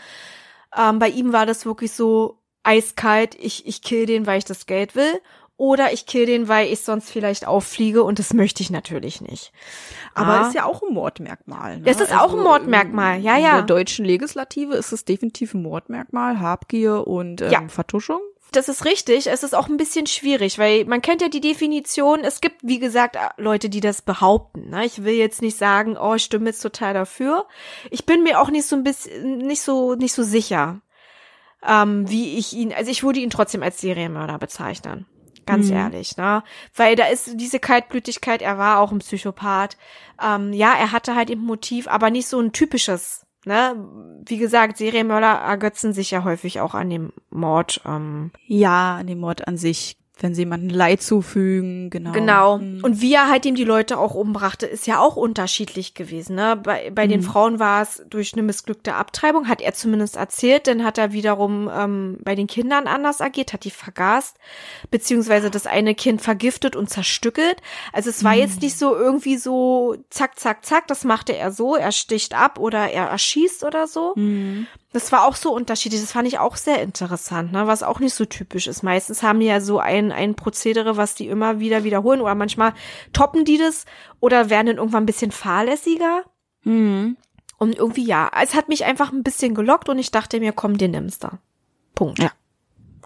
[0.76, 4.66] Ähm, bei ihm war das wirklich so eiskalt, ich, ich kill den, weil ich das
[4.66, 5.20] Geld will.
[5.58, 9.52] Oder ich kill den, weil ich sonst vielleicht auffliege und das möchte ich natürlich nicht.
[10.14, 10.46] Aber ah.
[10.46, 11.78] ist ja auch ein Mordmerkmal.
[11.78, 11.84] Ne?
[11.84, 13.50] Das ist also auch ein also, Mordmerkmal, ja, ja.
[13.52, 17.68] In der deutschen Legislative ist es definitiv ein Mordmerkmal, Habgier und ähm, ja.
[17.68, 18.20] Vertuschung
[18.56, 19.26] das ist richtig.
[19.26, 22.20] Es ist auch ein bisschen schwierig, weil man kennt ja die Definition.
[22.20, 24.70] Es gibt, wie gesagt, Leute, die das behaupten.
[24.70, 24.84] Ne?
[24.86, 27.46] Ich will jetzt nicht sagen, oh, ich stimme jetzt total dafür.
[27.90, 30.80] Ich bin mir auch nicht so ein bisschen, nicht so, nicht so sicher,
[31.66, 35.06] ähm, wie ich ihn, also ich würde ihn trotzdem als Serienmörder bezeichnen.
[35.44, 35.76] Ganz mhm.
[35.76, 36.42] ehrlich, ne?
[36.74, 39.76] Weil da ist diese Kaltblütigkeit, er war auch ein Psychopath.
[40.20, 43.74] Ähm, ja, er hatte halt eben Motiv, aber nicht so ein typisches ne,
[44.26, 47.80] wie gesagt, Serienmörder ergötzen sich ja häufig auch an dem Mord.
[47.86, 48.32] Ähm.
[48.46, 52.12] Ja, an dem Mord an sich wenn sie jemanden Leid zufügen, genau.
[52.12, 52.58] Genau.
[52.58, 52.82] Mhm.
[52.82, 56.36] Und wie er halt eben die Leute auch umbrachte, ist ja auch unterschiedlich gewesen.
[56.36, 56.58] Ne?
[56.62, 57.10] Bei, bei mhm.
[57.10, 60.68] den Frauen war es durch eine missglückte Abtreibung, hat er zumindest erzählt.
[60.68, 64.38] Dann hat er wiederum ähm, bei den Kindern anders agiert, hat die vergast,
[64.90, 67.60] beziehungsweise das eine Kind vergiftet und zerstückelt.
[67.92, 68.40] Also es war mhm.
[68.40, 72.58] jetzt nicht so irgendwie so zack, zack, zack, das machte er so, er sticht ab
[72.58, 74.14] oder er erschießt oder so.
[74.92, 76.00] Das war auch so unterschiedlich.
[76.00, 77.66] Das fand ich auch sehr interessant, ne?
[77.66, 78.82] was auch nicht so typisch ist.
[78.82, 82.72] Meistens haben die ja so ein, ein Prozedere, was die immer wieder wiederholen oder manchmal
[83.12, 83.84] toppen die das
[84.20, 86.22] oder werden dann irgendwann ein bisschen fahrlässiger.
[86.64, 87.16] Mhm.
[87.58, 90.78] Und irgendwie ja, es hat mich einfach ein bisschen gelockt und ich dachte mir, komm,
[90.78, 91.28] den nimmst du.
[91.94, 92.18] Punkt.
[92.18, 92.30] Ja.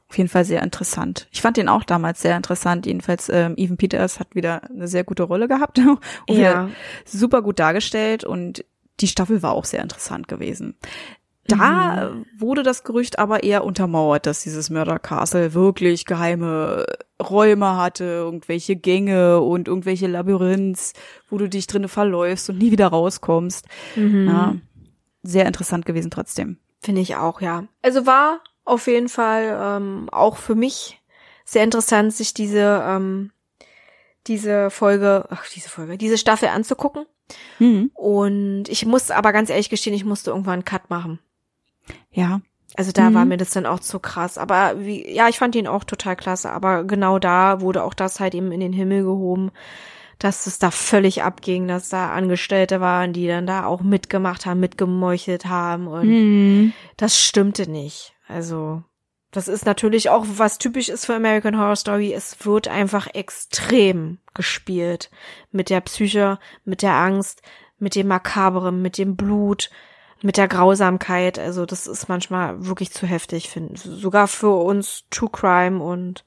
[0.09, 1.29] Auf jeden Fall sehr interessant.
[1.31, 2.85] Ich fand den auch damals sehr interessant.
[2.85, 5.79] Jedenfalls, ähm, Evan Peters hat wieder eine sehr gute Rolle gehabt
[6.29, 6.69] und ja.
[7.05, 8.65] super gut dargestellt und
[8.99, 10.77] die Staffel war auch sehr interessant gewesen.
[11.51, 12.27] Da mhm.
[12.37, 16.87] wurde das Gerücht aber eher untermauert, dass dieses Murder Castle wirklich geheime
[17.23, 20.93] Räume hatte, irgendwelche Gänge und irgendwelche Labyrinths,
[21.29, 23.67] wo du dich drinnen verläufst und nie wieder rauskommst.
[23.97, 24.27] Mhm.
[24.27, 24.57] Ja,
[25.23, 26.59] sehr interessant gewesen trotzdem.
[26.81, 27.65] Finde ich auch, ja.
[27.83, 31.01] Also war auf jeden Fall ähm, auch für mich
[31.45, 33.33] sehr interessant, sich diese ähm,
[34.27, 37.07] diese Folge, ach diese Folge, diese Staffel anzugucken.
[37.59, 37.91] Mhm.
[37.95, 41.21] Und ich muss aber ganz ehrlich gestehen, ich musste irgendwann einen Cut machen.
[42.13, 42.41] Ja.
[42.77, 43.15] Also da mhm.
[43.15, 44.39] war mir das dann auch zu krass.
[44.39, 46.51] Aber wie, ja, ich fand ihn auch total klasse.
[46.51, 49.51] Aber genau da wurde auch das halt eben in den Himmel gehoben,
[50.19, 54.61] dass es da völlig abging, dass da Angestellte waren, die dann da auch mitgemacht haben,
[54.61, 55.89] mitgemeuchelt haben.
[55.89, 56.73] Und mhm.
[56.97, 58.15] das stimmte nicht.
[58.29, 58.83] Also,
[59.33, 62.13] das ist natürlich auch, was typisch ist für American Horror Story.
[62.13, 65.11] Es wird einfach extrem gespielt.
[65.51, 67.43] Mit der Psyche, mit der Angst,
[67.79, 69.71] mit dem Makaberen, mit dem Blut
[70.23, 71.39] mit der Grausamkeit.
[71.39, 76.25] Also das ist manchmal wirklich zu heftig, finde sogar für uns True Crime und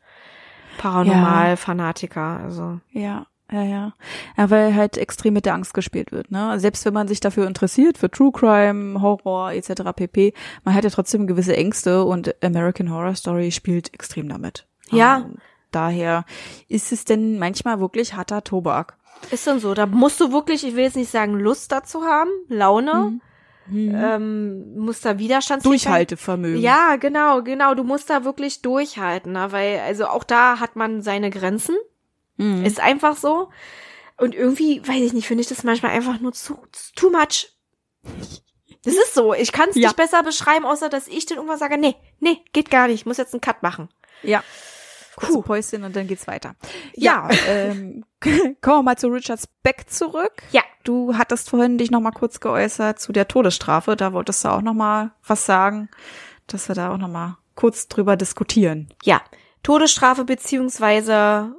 [0.78, 2.40] Paranormal-Fanatiker.
[2.44, 3.28] Also ja.
[3.52, 3.94] Ja, ja.
[4.36, 6.60] Ja, weil halt extrem mit der Angst gespielt wird, ne?
[6.60, 9.84] Selbst wenn man sich dafür interessiert, für True Crime, Horror etc.
[9.96, 10.34] pp,
[10.64, 14.66] man hat ja trotzdem gewisse Ängste und American Horror Story spielt extrem damit.
[14.90, 15.18] Ja.
[15.18, 15.36] Um,
[15.72, 16.26] daher
[16.68, 18.98] ist es denn manchmal wirklich harter Tobak.
[19.30, 22.32] Ist denn so, da musst du wirklich, ich will jetzt nicht sagen Lust dazu haben,
[22.48, 23.22] Laune, mhm.
[23.68, 23.96] Mhm.
[23.96, 26.62] Ähm, musst da Widerstand Durchhaltevermögen.
[26.62, 27.76] Ja, genau, genau.
[27.76, 29.52] Du musst da wirklich durchhalten, ne?
[29.52, 31.76] weil also auch da hat man seine Grenzen.
[32.38, 32.66] Mhm.
[32.66, 33.50] Ist einfach so.
[34.18, 36.60] Und irgendwie, weiß ich nicht, finde ich das manchmal einfach nur zu
[36.96, 37.52] too much.
[38.84, 39.34] Das ist so.
[39.34, 39.88] Ich kann es ja.
[39.88, 43.02] nicht besser beschreiben, außer dass ich dann irgendwann sage, nee, nee, geht gar nicht.
[43.02, 43.90] Ich muss jetzt einen Cut machen.
[44.22, 44.44] Ja.
[45.16, 46.56] Kurze Päuschen und dann geht's weiter.
[46.96, 50.44] Ja, ja ähm, kommen wir mal zu Richards Beck zurück.
[50.52, 50.64] Ja.
[50.84, 53.96] Du hattest vorhin dich noch mal kurz geäußert zu der Todesstrafe.
[53.96, 55.90] Da wolltest du auch noch mal was sagen,
[56.48, 58.90] dass wir da auch noch mal kurz drüber diskutieren.
[59.04, 59.22] Ja,
[59.64, 61.56] Todesstrafe beziehungsweise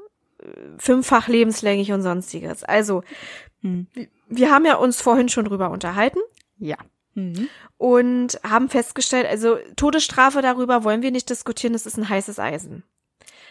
[0.78, 2.64] fünffach lebenslänglich und sonstiges.
[2.64, 3.02] Also,
[3.62, 3.86] hm.
[4.28, 6.18] wir haben ja uns vorhin schon drüber unterhalten.
[6.58, 6.76] Ja.
[7.14, 7.48] Mhm.
[7.78, 12.82] Und haben festgestellt, also Todesstrafe darüber wollen wir nicht diskutieren, das ist ein heißes Eisen.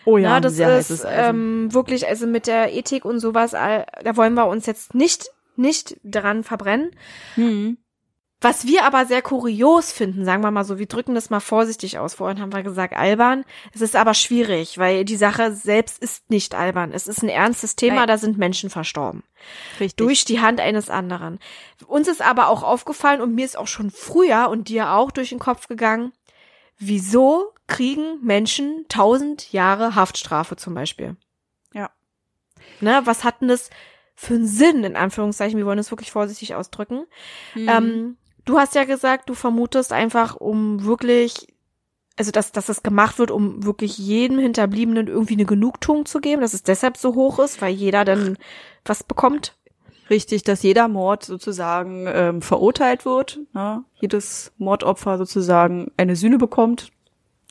[0.06, 4.34] Oh ja, Na, das ist ähm, wirklich, also mit der Ethik und sowas, da wollen
[4.34, 6.92] wir uns jetzt nicht, nicht dran verbrennen.
[7.36, 7.78] Mhm.
[8.44, 11.98] Was wir aber sehr kurios finden, sagen wir mal so, wir drücken das mal vorsichtig
[11.98, 12.16] aus.
[12.16, 13.46] Vorhin haben wir gesagt albern.
[13.74, 16.92] Es ist aber schwierig, weil die Sache selbst ist nicht albern.
[16.92, 18.08] Es ist ein ernstes Thema, Nein.
[18.08, 19.24] da sind Menschen verstorben.
[19.80, 19.96] Richtig.
[19.96, 21.40] Durch die Hand eines anderen.
[21.88, 25.30] Uns ist aber auch aufgefallen und mir ist auch schon früher und dir auch durch
[25.30, 26.12] den Kopf gegangen,
[26.78, 31.16] wieso kriegen Menschen tausend Jahre Haftstrafe zum Beispiel?
[31.74, 31.92] Ja.
[32.82, 33.70] Ne, was hat denn das
[34.16, 35.58] für einen Sinn, in Anführungszeichen?
[35.58, 37.06] Wir wollen es wirklich vorsichtig ausdrücken.
[37.56, 37.70] Mhm.
[37.70, 41.48] Ähm, Du hast ja gesagt, du vermutest einfach, um wirklich,
[42.18, 46.42] also dass, dass das gemacht wird, um wirklich jedem Hinterbliebenen irgendwie eine Genugtuung zu geben,
[46.42, 48.38] dass es deshalb so hoch ist, weil jeder dann
[48.84, 49.56] was bekommt.
[50.10, 53.86] Richtig, dass jeder Mord sozusagen ähm, verurteilt wird, ne?
[53.96, 56.92] jedes Mordopfer sozusagen eine Sühne bekommt,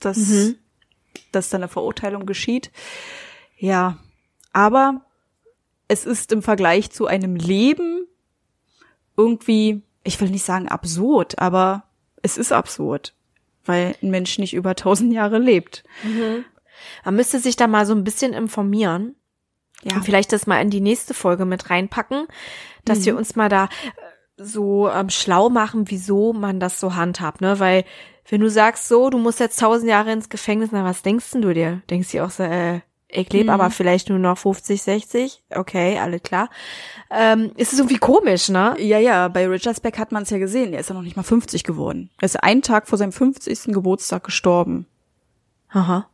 [0.01, 0.57] dass, mhm.
[1.33, 2.71] dass dann eine Verurteilung geschieht.
[3.57, 3.97] Ja,
[4.53, 5.01] aber
[5.93, 8.07] es ist im Vergleich zu einem Leben
[9.17, 11.85] irgendwie ich will nicht sagen absurd, aber
[12.23, 13.15] es ist absurd,
[13.65, 15.85] weil ein Mensch nicht über tausend Jahre lebt.
[16.03, 16.45] Mhm.
[17.05, 19.15] Man müsste sich da mal so ein bisschen informieren.
[19.85, 19.97] Ja.
[19.97, 22.27] Und vielleicht das mal in die nächste Folge mit reinpacken,
[22.85, 23.05] dass mhm.
[23.05, 23.69] wir uns mal da äh,
[24.37, 27.59] so ähm, schlau machen, wieso man das so handhabt, ne?
[27.59, 27.85] Weil
[28.29, 31.43] wenn du sagst so, du musst jetzt tausend Jahre ins Gefängnis, na was denkst denn
[31.43, 31.83] du dir?
[31.91, 32.81] Denkst du auch so, äh,
[33.13, 33.51] ich lebe mhm.
[33.51, 35.43] aber vielleicht nur noch 50, 60.
[35.51, 36.49] Okay, alle klar.
[37.11, 38.75] Ähm, ist es irgendwie komisch, ne?
[38.79, 40.73] Ja, ja, bei Richard Speck hat man es ja gesehen.
[40.73, 42.11] Er ist ja noch nicht mal 50 geworden.
[42.21, 43.65] Er ist einen Tag vor seinem 50.
[43.73, 44.87] Geburtstag gestorben.
[45.69, 46.09] Aha.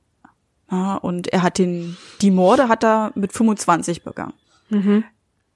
[0.71, 4.35] Ja, und er hat den, die Morde hat er mit 25 begangen.
[4.69, 5.05] Mhm.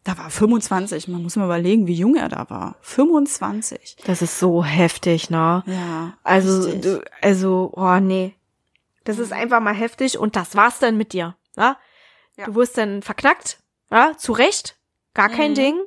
[0.04, 1.08] Da war 25.
[1.08, 2.76] Man muss mal überlegen, wie jung er da war.
[2.80, 3.96] 25.
[4.04, 5.62] Das ist so heftig, ne?
[5.66, 6.14] Ja.
[6.24, 8.34] Also, du, also, oh nee.
[9.04, 11.36] Das ist einfach mal heftig und das war's dann mit dir.
[11.56, 11.76] Ja?
[12.36, 12.46] ja.
[12.46, 13.58] Du wirst dann verknackt,
[13.90, 14.76] ja, zu Recht,
[15.14, 15.56] gar kein mhm.
[15.56, 15.80] Ding.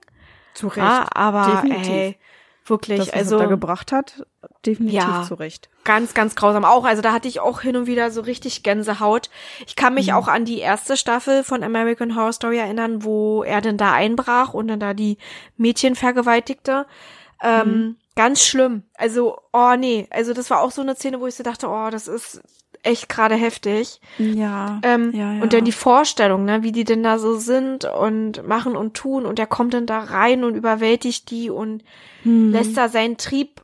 [0.54, 0.78] Zu Recht.
[0.78, 1.90] Ja, aber definitiv.
[1.90, 2.20] ey,
[2.66, 4.26] wirklich, das, was also da gebracht hat,
[4.66, 5.70] definitiv ja, zu Recht.
[5.84, 6.86] Ganz, ganz grausam auch.
[6.86, 9.30] Also da hatte ich auch hin und wieder so richtig Gänsehaut.
[9.68, 10.14] Ich kann mich mhm.
[10.14, 14.54] auch an die erste Staffel von American Horror Story erinnern, wo er denn da einbrach
[14.54, 15.18] und dann da die
[15.58, 16.86] Mädchen vergewaltigte.
[17.42, 17.96] Ähm, mhm.
[18.16, 18.84] Ganz schlimm.
[18.94, 21.90] Also, oh nee, also das war auch so eine Szene, wo ich so dachte, oh,
[21.90, 22.42] das ist
[22.86, 24.00] echt gerade heftig.
[24.18, 25.42] Ja, ähm, ja, ja.
[25.42, 29.26] Und dann die Vorstellung, ne, wie die denn da so sind und machen und tun
[29.26, 31.84] und der kommt dann da rein und überwältigt die und
[32.24, 32.52] hm.
[32.52, 33.62] lässt da seinen Trieb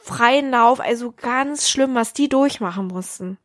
[0.00, 0.80] freien Lauf.
[0.80, 3.38] Also ganz schlimm, was die durchmachen mussten.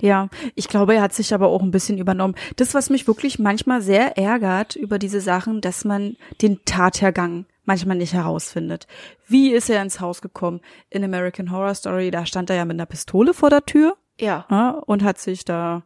[0.00, 2.34] Ja, ich glaube, er hat sich aber auch ein bisschen übernommen.
[2.56, 7.96] Das, was mich wirklich manchmal sehr ärgert über diese Sachen, dass man den Tathergang manchmal
[7.96, 8.86] nicht herausfindet.
[9.26, 10.60] Wie ist er ins Haus gekommen?
[10.90, 14.46] In American Horror Story, da stand er ja mit einer Pistole vor der Tür ja.
[14.50, 14.70] ja.
[14.70, 15.82] Und hat sich da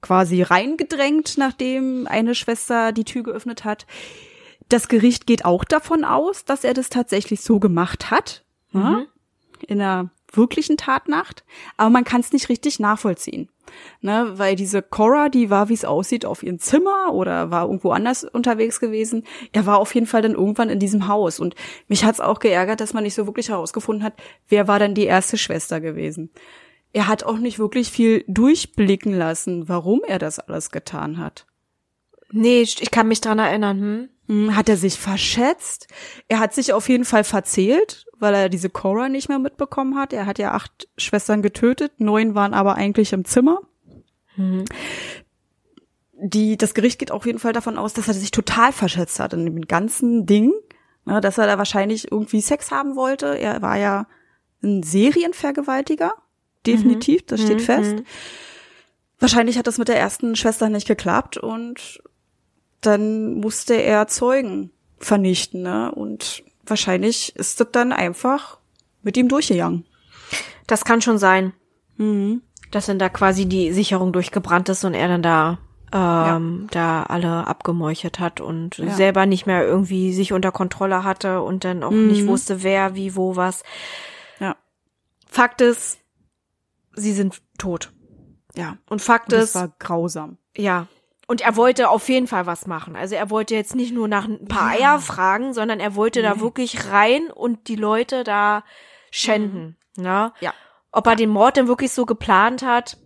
[0.00, 3.86] quasi reingedrängt, nachdem eine Schwester die Tür geöffnet hat.
[4.68, 8.44] Das Gericht geht auch davon aus, dass er das tatsächlich so gemacht hat.
[8.72, 8.80] Mhm.
[8.80, 9.02] Ja,
[9.66, 11.44] in einer wirklichen Tatnacht.
[11.76, 13.50] Aber man kann es nicht richtig nachvollziehen.
[14.00, 17.90] Ne, weil diese Cora, die war, wie es aussieht, auf ihrem Zimmer oder war irgendwo
[17.90, 19.24] anders unterwegs gewesen.
[19.52, 21.38] Er war auf jeden Fall dann irgendwann in diesem Haus.
[21.38, 21.54] Und
[21.86, 24.14] mich hat's auch geärgert, dass man nicht so wirklich herausgefunden hat,
[24.48, 26.30] wer war dann die erste Schwester gewesen
[26.92, 31.46] er hat auch nicht wirklich viel durchblicken lassen, warum er das alles getan hat.
[32.32, 33.80] Nee, ich kann mich dran erinnern.
[33.80, 34.08] Hm?
[34.26, 34.56] hm?
[34.56, 35.88] Hat er sich verschätzt?
[36.28, 40.12] Er hat sich auf jeden Fall verzählt, weil er diese Cora nicht mehr mitbekommen hat.
[40.12, 43.60] Er hat ja acht Schwestern getötet, neun waren aber eigentlich im Zimmer.
[44.36, 44.64] Mhm.
[46.22, 49.32] Die, das Gericht geht auf jeden Fall davon aus, dass er sich total verschätzt hat
[49.32, 50.52] in dem ganzen Ding.
[51.06, 53.38] Ja, dass er da wahrscheinlich irgendwie Sex haben wollte.
[53.38, 54.06] Er war ja
[54.62, 56.12] ein Serienvergewaltiger
[56.66, 57.26] definitiv, mhm.
[57.26, 57.64] das steht mhm.
[57.64, 57.94] fest.
[59.18, 62.02] Wahrscheinlich hat das mit der ersten Schwester nicht geklappt und
[62.80, 65.92] dann musste er Zeugen vernichten, ne?
[65.92, 68.58] Und wahrscheinlich ist das dann einfach
[69.02, 69.86] mit ihm durchgegangen.
[70.66, 71.52] Das kann schon sein.
[71.96, 72.42] Mhm.
[72.70, 75.58] Dass dann da quasi die Sicherung durchgebrannt ist und er dann da
[75.92, 76.68] ähm, ja.
[76.70, 78.90] da alle abgemeuchert hat und ja.
[78.90, 82.08] selber nicht mehr irgendwie sich unter Kontrolle hatte und dann auch mhm.
[82.08, 83.64] nicht wusste, wer, wie, wo, was.
[84.38, 84.56] Ja.
[85.26, 85.98] Fakt ist,
[87.00, 87.92] sie sind tot.
[88.54, 88.76] Ja.
[88.88, 89.54] Und Fakt ist.
[89.54, 90.38] Das war grausam.
[90.56, 90.86] Ja.
[91.26, 92.96] Und er wollte auf jeden Fall was machen.
[92.96, 94.94] Also er wollte jetzt nicht nur nach ein paar ja.
[94.94, 96.28] Eier fragen, sondern er wollte nee.
[96.28, 98.64] da wirklich rein und die Leute da
[99.10, 99.76] schänden.
[99.96, 100.02] Mhm.
[100.02, 100.32] Ne?
[100.40, 100.54] Ja.
[100.92, 102.96] Ob er den Mord denn wirklich so geplant hat,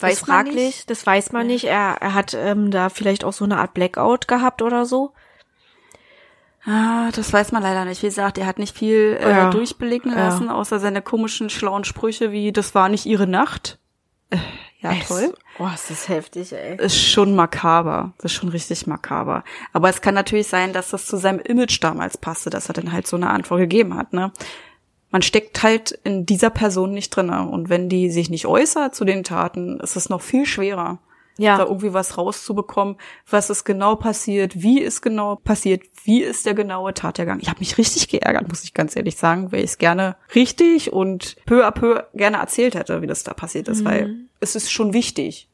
[0.00, 1.64] Weiß fraglich, das weiß man nicht.
[1.64, 5.12] Er, er hat ähm, da vielleicht auch so eine Art Blackout gehabt oder so.
[6.66, 8.02] Ah, das weiß man leider nicht.
[8.02, 9.50] Wie gesagt, er hat nicht viel äh, ja.
[9.50, 10.54] durchblicken lassen, ja.
[10.54, 13.78] außer seine komischen, schlauen Sprüche wie, das war nicht ihre Nacht.
[14.30, 14.38] Äh,
[14.80, 15.34] ja, es, toll.
[15.58, 16.76] Oh, ist das heftig, ey.
[16.76, 18.12] Ist schon makaber.
[18.18, 19.44] Das ist schon richtig makaber.
[19.72, 22.92] Aber es kann natürlich sein, dass das zu seinem Image damals passte, dass er dann
[22.92, 24.32] halt so eine Antwort gegeben hat, ne?
[25.10, 27.46] Man steckt halt in dieser Person nicht drinne.
[27.48, 30.98] Und wenn die sich nicht äußert zu den Taten, ist es noch viel schwerer
[31.36, 31.56] ja.
[31.58, 32.96] da irgendwie was rauszubekommen,
[33.28, 37.40] was ist genau passiert, wie ist genau passiert, wie ist der genaue Tathergang.
[37.40, 40.92] Ich habe mich richtig geärgert, muss ich ganz ehrlich sagen, weil ich es gerne richtig
[40.92, 43.84] und peu à peu gerne erzählt hätte, wie das da passiert ist, mhm.
[43.84, 45.48] weil es ist schon wichtig.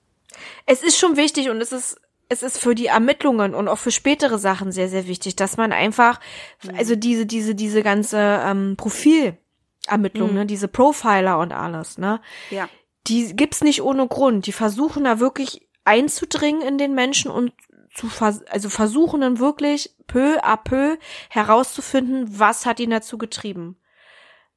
[0.66, 2.01] Es ist schon wichtig und es ist
[2.33, 5.72] es ist für die Ermittlungen und auch für spätere Sachen sehr, sehr wichtig, dass man
[5.72, 6.20] einfach,
[6.62, 6.76] mhm.
[6.78, 10.35] also diese, diese, diese ganze ähm, Profilermittlung, mhm.
[10.35, 12.20] ne, diese Profiler und alles, ne?
[12.51, 12.68] Ja.
[13.09, 14.47] Die gibt's nicht ohne Grund.
[14.47, 17.53] Die versuchen da wirklich einzudringen in den Menschen und
[17.93, 20.97] zu vers also versuchen dann wirklich peu à peu
[21.28, 23.76] herauszufinden, was hat ihn dazu getrieben.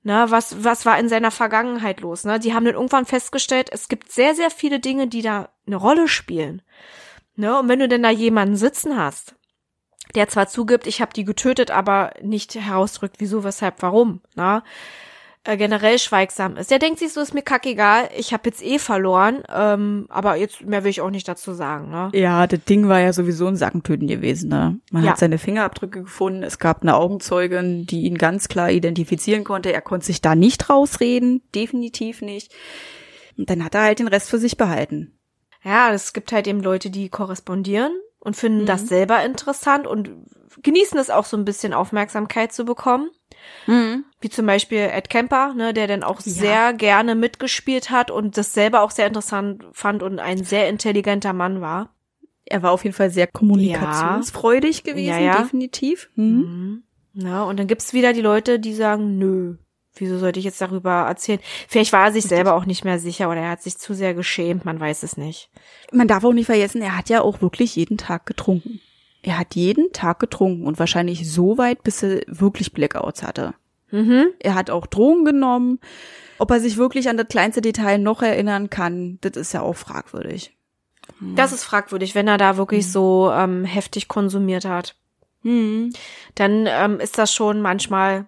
[0.03, 2.25] Na, was, was war in seiner Vergangenheit los?
[2.25, 2.39] Ne?
[2.39, 6.07] Die haben dann irgendwann festgestellt, es gibt sehr, sehr viele Dinge, die da eine Rolle
[6.07, 6.61] spielen.
[7.35, 7.57] Ne?
[7.57, 9.35] Und wenn du denn da jemanden sitzen hast,
[10.13, 14.63] der zwar zugibt, ich habe die getötet, aber nicht herausdrückt, wieso, weshalb, warum, na,
[15.45, 16.71] äh, generell schweigsam ist.
[16.71, 20.61] Der denkt sich so, ist mir kackegal, ich habe jetzt eh verloren, ähm, aber jetzt
[20.61, 21.89] mehr will ich auch nicht dazu sagen.
[21.89, 22.11] Ne?
[22.13, 24.49] Ja, das Ding war ja sowieso ein Sackentöten gewesen.
[24.49, 24.79] Ne?
[24.91, 25.11] Man ja.
[25.11, 29.73] hat seine Fingerabdrücke gefunden, es gab eine Augenzeugin, die ihn ganz klar identifizieren konnte.
[29.73, 32.53] Er konnte sich da nicht rausreden, definitiv nicht.
[33.37, 35.19] Und dann hat er halt den Rest für sich behalten.
[35.63, 38.67] Ja, es gibt halt eben Leute, die korrespondieren und finden mhm.
[38.67, 40.09] das selber interessant und
[40.61, 43.09] genießen es auch so ein bisschen Aufmerksamkeit zu bekommen.
[43.67, 44.05] Mhm.
[44.19, 46.31] Wie zum Beispiel Ed Kemper, ne, der dann auch ja.
[46.31, 51.33] sehr gerne mitgespielt hat und das selber auch sehr interessant fand und ein sehr intelligenter
[51.33, 51.93] Mann war.
[52.45, 54.93] Er war auf jeden Fall sehr kommunikationsfreudig ja.
[54.93, 56.09] gewesen, ja, definitiv.
[56.15, 56.83] Mhm.
[57.13, 57.25] Mhm.
[57.25, 59.55] Ja, und dann gibt's wieder die Leute, die sagen, nö,
[59.95, 61.39] wieso sollte ich jetzt darüber erzählen?
[61.67, 64.13] Vielleicht war er sich selber auch nicht mehr sicher oder er hat sich zu sehr
[64.13, 65.49] geschämt, man weiß es nicht.
[65.91, 68.81] Man darf auch nicht vergessen, er hat ja auch wirklich jeden Tag getrunken.
[69.23, 73.55] Er hat jeden Tag getrunken und wahrscheinlich so weit, bis er wirklich Blackouts hatte.
[73.89, 74.27] Mhm.
[74.39, 75.79] Er hat auch Drogen genommen.
[76.39, 79.75] Ob er sich wirklich an das kleinste Detail noch erinnern kann, das ist ja auch
[79.75, 80.55] fragwürdig.
[81.19, 81.35] Mhm.
[81.35, 82.89] Das ist fragwürdig, wenn er da wirklich mhm.
[82.89, 84.95] so ähm, heftig konsumiert hat.
[85.43, 85.93] Mhm.
[86.35, 88.25] Dann ähm, ist das schon manchmal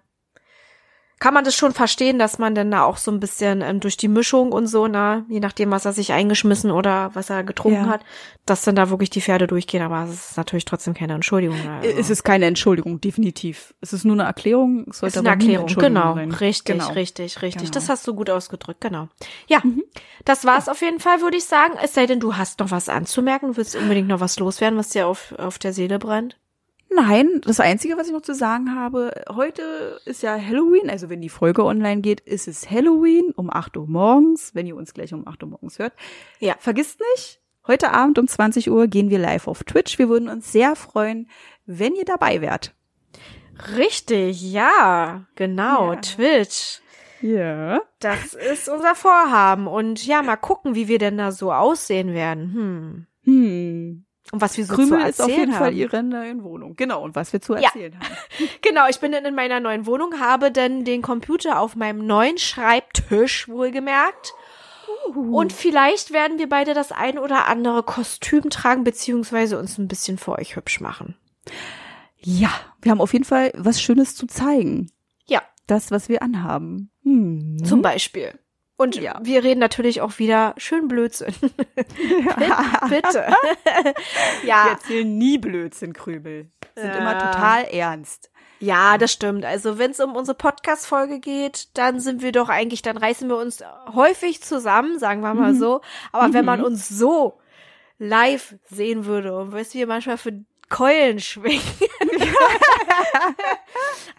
[1.20, 3.96] kann man das schon verstehen, dass man dann da auch so ein bisschen ähm, durch
[3.96, 7.86] die Mischung und so, ne, je nachdem, was er sich eingeschmissen oder was er getrunken
[7.86, 7.90] ja.
[7.90, 8.02] hat,
[8.46, 9.82] dass dann da wirklich die Pferde durchgehen.
[9.82, 11.58] Aber es ist natürlich trotzdem keine Entschuldigung.
[11.68, 11.90] Also.
[11.98, 13.74] Es ist keine Entschuldigung, definitiv.
[13.80, 14.86] Es ist nur eine Erklärung.
[14.90, 16.14] Es sollte es ist eine Erklärung, eine genau.
[16.14, 16.92] Richtig, genau.
[16.92, 17.62] richtig, richtig.
[17.64, 17.74] Genau.
[17.74, 19.08] Das hast du gut ausgedrückt, genau.
[19.48, 19.84] Ja, mhm.
[20.26, 20.74] das war's ja.
[20.74, 21.76] auf jeden Fall, würde ich sagen.
[21.82, 24.90] Es sei denn, du hast noch was anzumerken, du willst unbedingt noch was loswerden, was
[24.90, 26.38] dir auf, auf der Seele brennt.
[26.96, 31.20] Nein, das Einzige, was ich noch zu sagen habe, heute ist ja Halloween, also wenn
[31.20, 35.14] die Folge online geht, ist es Halloween um 8 Uhr morgens, wenn ihr uns gleich
[35.14, 35.94] um 8 Uhr morgens hört.
[36.40, 36.56] Ja.
[36.60, 40.00] Vergisst nicht, heute Abend um 20 Uhr gehen wir live auf Twitch.
[40.00, 41.30] Wir würden uns sehr freuen,
[41.66, 42.74] wenn ihr dabei wärt.
[43.76, 46.00] Richtig, ja, genau, ja.
[46.00, 46.82] Twitch.
[47.22, 47.82] Ja.
[48.00, 49.68] Das ist unser Vorhaben.
[49.68, 52.54] Und ja, mal gucken, wie wir denn da so aussehen werden.
[52.54, 53.08] Hm.
[53.24, 54.06] Hm.
[54.32, 55.60] Und was wir so Krümel zu erzählen ist auf jeden haben.
[55.60, 56.76] Fall ihre neue Wohnung.
[56.76, 58.00] Genau, und was wir zu erzählen ja.
[58.00, 58.16] haben.
[58.62, 62.38] genau, ich bin dann in meiner neuen Wohnung, habe dann den Computer auf meinem neuen
[62.38, 64.34] Schreibtisch wohlgemerkt.
[65.14, 65.38] Uh.
[65.38, 70.18] Und vielleicht werden wir beide das ein oder andere Kostüm tragen, beziehungsweise uns ein bisschen
[70.18, 71.16] für euch hübsch machen.
[72.18, 72.50] Ja,
[72.82, 74.92] wir haben auf jeden Fall was Schönes zu zeigen.
[75.28, 75.44] Ja.
[75.68, 76.90] Das, was wir anhaben.
[77.04, 77.64] Hm.
[77.64, 78.40] Zum Beispiel.
[78.78, 79.20] Und ja.
[79.22, 81.34] wir reden natürlich auch wieder schön Blödsinn.
[81.76, 83.28] Bitte.
[84.46, 84.66] ja.
[84.66, 86.52] Wir erzählen nie Blödsinn, Krübel.
[86.76, 86.98] Sind ja.
[86.98, 88.32] immer total ernst.
[88.60, 89.46] Ja, das stimmt.
[89.46, 93.38] Also wenn es um unsere Podcast-Folge geht, dann sind wir doch eigentlich, dann reißen wir
[93.38, 93.64] uns
[93.94, 95.60] häufig zusammen, sagen wir mal mhm.
[95.60, 95.82] so.
[96.12, 96.34] Aber mhm.
[96.34, 96.66] wenn man mhm.
[96.66, 97.40] uns so
[97.98, 101.62] live sehen würde und was wir manchmal für Keulen schwingen.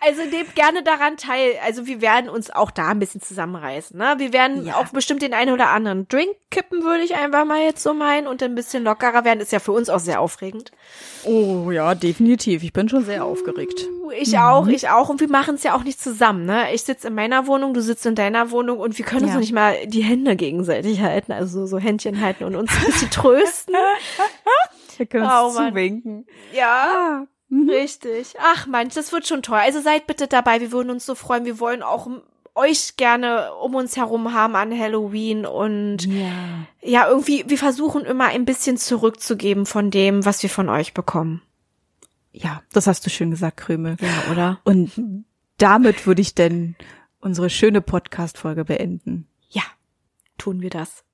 [0.00, 1.54] also nehmt gerne daran teil.
[1.64, 3.98] Also wir werden uns auch da ein bisschen zusammenreißen.
[3.98, 4.14] Ne?
[4.18, 4.76] Wir werden ja.
[4.76, 8.26] auch bestimmt den einen oder anderen Drink kippen, würde ich einfach mal jetzt so meinen.
[8.26, 9.40] Und ein bisschen lockerer werden.
[9.40, 10.70] Ist ja für uns auch sehr aufregend.
[11.24, 12.62] Oh ja, definitiv.
[12.62, 13.86] Ich bin schon sehr aufgeregt.
[14.18, 14.38] Ich mhm.
[14.38, 15.08] auch, ich auch.
[15.08, 16.44] Und wir machen es ja auch nicht zusammen.
[16.46, 16.72] Ne?
[16.74, 19.40] Ich sitze in meiner Wohnung, du sitzt in deiner Wohnung und wir können uns ja.
[19.40, 21.32] nicht mal die Hände gegenseitig halten.
[21.32, 23.74] Also so Händchen halten und uns ein bisschen trösten.
[24.96, 26.26] Wir können oh, uns zuwinken.
[26.52, 27.26] Ja.
[27.48, 27.70] Mhm.
[27.70, 28.34] Richtig.
[28.40, 29.58] Ach Mensch, das wird schon toll.
[29.58, 30.60] Also seid bitte dabei.
[30.60, 31.44] Wir würden uns so freuen.
[31.44, 32.08] Wir wollen auch
[32.56, 36.66] euch gerne um uns herum haben an Halloween und ja.
[36.80, 41.42] ja, irgendwie, wir versuchen immer ein bisschen zurückzugeben von dem, was wir von euch bekommen.
[42.32, 43.96] Ja, das hast du schön gesagt, Krümel.
[44.00, 44.60] Ja, oder?
[44.64, 44.90] Und
[45.58, 46.76] damit würde ich denn
[47.20, 49.26] unsere schöne Podcast-Folge beenden.
[49.50, 49.62] Ja,
[50.38, 51.04] tun wir das.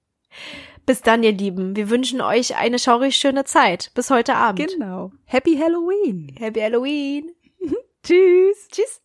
[0.85, 1.77] Bis dann, ihr Lieben.
[1.77, 3.93] Wir wünschen euch eine schaurig schöne Zeit.
[3.95, 4.69] Bis heute Abend.
[4.69, 5.13] Genau.
[5.25, 6.35] Happy Halloween.
[6.39, 7.33] Happy Halloween.
[8.03, 8.69] Tschüss.
[8.71, 9.01] Tschüss.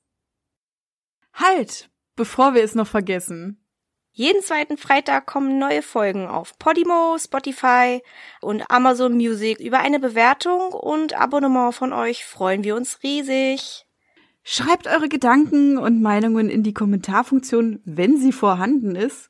[1.33, 3.63] Halt, bevor wir es noch vergessen.
[4.11, 8.01] Jeden zweiten Freitag kommen neue Folgen auf Podimo, Spotify
[8.41, 9.59] und Amazon Music.
[9.59, 13.85] Über eine Bewertung und Abonnement von euch freuen wir uns riesig.
[14.41, 19.29] Schreibt eure Gedanken und Meinungen in die Kommentarfunktion, wenn sie vorhanden ist.